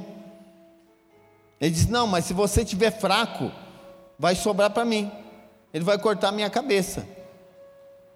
[1.59, 3.51] Ele disse: Não, mas se você estiver fraco,
[4.19, 5.11] vai sobrar para mim.
[5.73, 7.20] Ele vai cortar minha cabeça.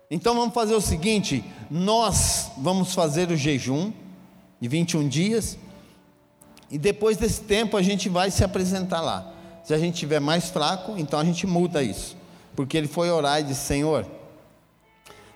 [0.09, 3.91] Então vamos fazer o seguinte: nós vamos fazer o jejum
[4.59, 5.57] de 21 dias,
[6.69, 9.31] e depois desse tempo a gente vai se apresentar lá.
[9.63, 12.15] Se a gente estiver mais fraco, então a gente muda isso.
[12.55, 14.05] Porque ele foi orar e disse: Senhor,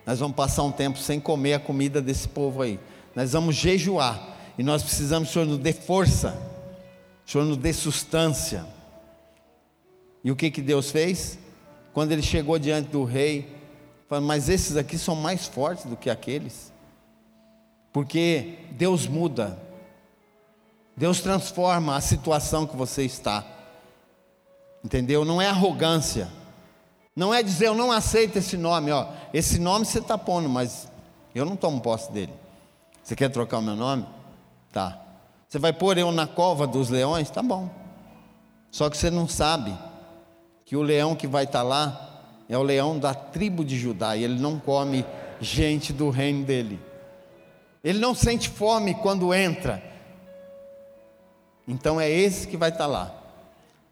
[0.05, 2.79] nós vamos passar um tempo sem comer a comida desse povo aí.
[3.15, 4.37] Nós vamos jejuar.
[4.57, 6.37] E nós precisamos, Senhor, nos dê força.
[7.25, 8.65] Senhor, nos dê sustância.
[10.23, 11.39] E o que, que Deus fez?
[11.93, 13.58] Quando ele chegou diante do rei,
[14.09, 16.73] Mas esses aqui são mais fortes do que aqueles.
[17.93, 19.59] Porque Deus muda.
[20.97, 23.45] Deus transforma a situação que você está.
[24.83, 25.23] Entendeu?
[25.23, 26.29] Não é arrogância.
[27.15, 29.07] Não é dizer eu não aceito esse nome, ó.
[29.33, 30.87] Esse nome você está pondo, mas
[31.35, 32.33] eu não tomo posse dele.
[33.03, 34.05] Você quer trocar o meu nome?
[34.71, 34.99] Tá.
[35.47, 37.29] Você vai pôr eu na cova dos leões?
[37.29, 37.69] Tá bom.
[38.71, 39.75] Só que você não sabe
[40.63, 42.08] que o leão que vai estar tá lá
[42.49, 45.05] é o leão da tribo de Judá e ele não come
[45.39, 46.79] gente do reino dele.
[47.83, 49.81] Ele não sente fome quando entra.
[51.67, 53.15] Então é esse que vai estar tá lá.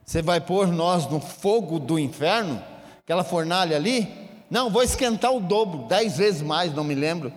[0.04, 2.62] Você vai pôr nós no fogo do inferno?
[3.08, 4.14] aquela fornalha ali?
[4.50, 7.32] Não, vou esquentar o dobro, dez vezes mais, não me lembro.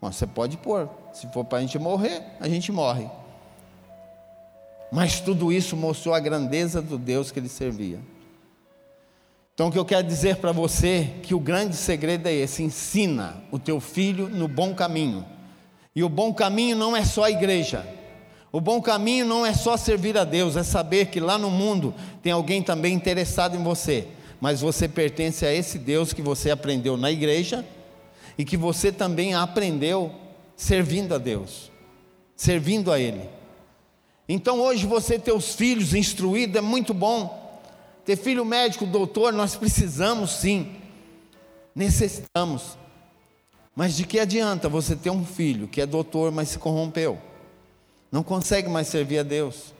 [0.00, 3.08] Bom, você pode pôr, se for para a gente morrer, a gente morre.
[4.90, 8.00] Mas tudo isso mostrou a grandeza do Deus que ele servia.
[9.54, 13.36] Então o que eu quero dizer para você que o grande segredo é esse: ensina
[13.52, 15.24] o teu filho no bom caminho.
[15.94, 17.86] E o bom caminho não é só a igreja.
[18.50, 21.94] O bom caminho não é só servir a Deus, é saber que lá no mundo
[22.22, 24.08] tem alguém também interessado em você,
[24.40, 27.64] mas você pertence a esse Deus que você aprendeu na igreja
[28.36, 30.12] e que você também aprendeu
[30.56, 31.70] servindo a Deus,
[32.36, 33.28] servindo a Ele.
[34.28, 37.43] Então hoje você ter os filhos instruídos é muito bom.
[38.04, 40.76] Ter filho médico, doutor, nós precisamos sim,
[41.74, 42.76] necessitamos.
[43.74, 47.18] Mas de que adianta você ter um filho que é doutor, mas se corrompeu?
[48.14, 49.74] não consegue mais servir a Deus.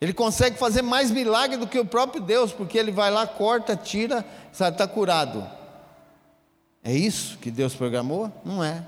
[0.00, 3.74] Ele consegue fazer mais milagre do que o próprio Deus, porque ele vai lá, corta,
[3.74, 5.44] tira, está curado.
[6.84, 8.30] É isso que Deus programou?
[8.44, 8.84] Não é.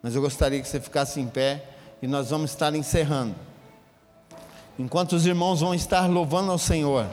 [0.00, 1.64] Mas eu gostaria que você ficasse em pé
[2.00, 3.34] e nós vamos estar encerrando.
[4.78, 7.06] Enquanto os irmãos vão estar louvando ao Senhor,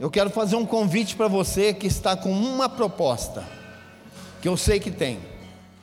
[0.00, 3.44] eu quero fazer um convite para você que está com uma proposta,
[4.40, 5.18] que eu sei que tem,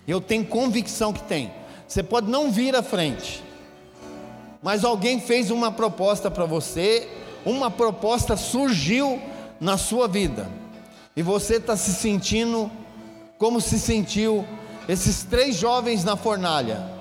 [0.08, 1.52] eu tenho convicção que tem.
[1.88, 3.44] Você pode não vir à frente,
[4.62, 7.08] mas alguém fez uma proposta para você,
[7.46, 9.22] uma proposta surgiu
[9.60, 10.50] na sua vida,
[11.16, 12.72] e você está se sentindo
[13.38, 14.44] como se sentiu
[14.90, 16.93] esses três jovens na fornalha.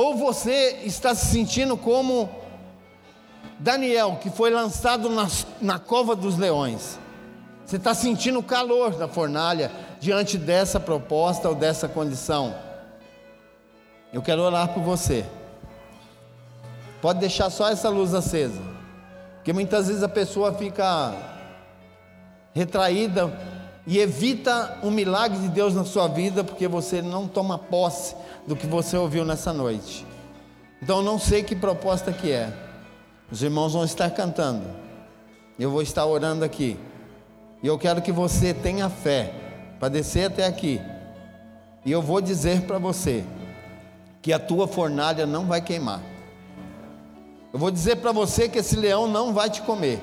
[0.00, 2.30] Ou você está se sentindo como
[3.58, 5.26] Daniel, que foi lançado na,
[5.60, 6.96] na cova dos leões.
[7.66, 12.54] Você está sentindo o calor da fornalha diante dessa proposta ou dessa condição.
[14.12, 15.26] Eu quero orar por você.
[17.02, 18.62] Pode deixar só essa luz acesa.
[19.38, 21.12] Porque muitas vezes a pessoa fica
[22.54, 23.36] retraída
[23.88, 28.14] e evita um milagre de Deus na sua vida porque você não toma posse
[28.46, 30.06] do que você ouviu nessa noite.
[30.82, 32.52] Então não sei que proposta que é.
[33.32, 34.66] Os irmãos vão estar cantando.
[35.58, 36.78] Eu vou estar orando aqui.
[37.62, 39.32] E eu quero que você tenha fé
[39.80, 40.78] para descer até aqui.
[41.82, 43.24] E eu vou dizer para você
[44.20, 46.02] que a tua fornalha não vai queimar.
[47.54, 49.98] Eu vou dizer para você que esse leão não vai te comer.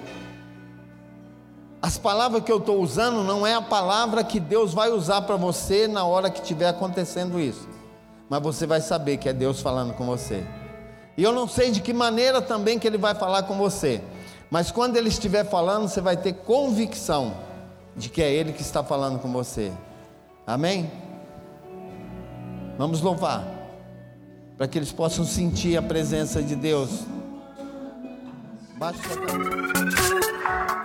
[1.85, 5.35] As palavras que eu estou usando não é a palavra que Deus vai usar para
[5.35, 7.69] você na hora que estiver acontecendo isso,
[8.27, 10.43] mas você vai saber que é Deus falando com você.
[11.15, 14.01] E eu não sei de que maneira também que Ele vai falar com você,
[14.49, 17.35] mas quando Ele estiver falando, você vai ter convicção
[17.95, 19.71] de que é Ele que está falando com você.
[20.47, 20.91] Amém?
[22.79, 23.45] Vamos louvar,
[24.57, 27.01] para que eles possam sentir a presença de Deus.
[28.75, 30.84] Baixe sua cabeça.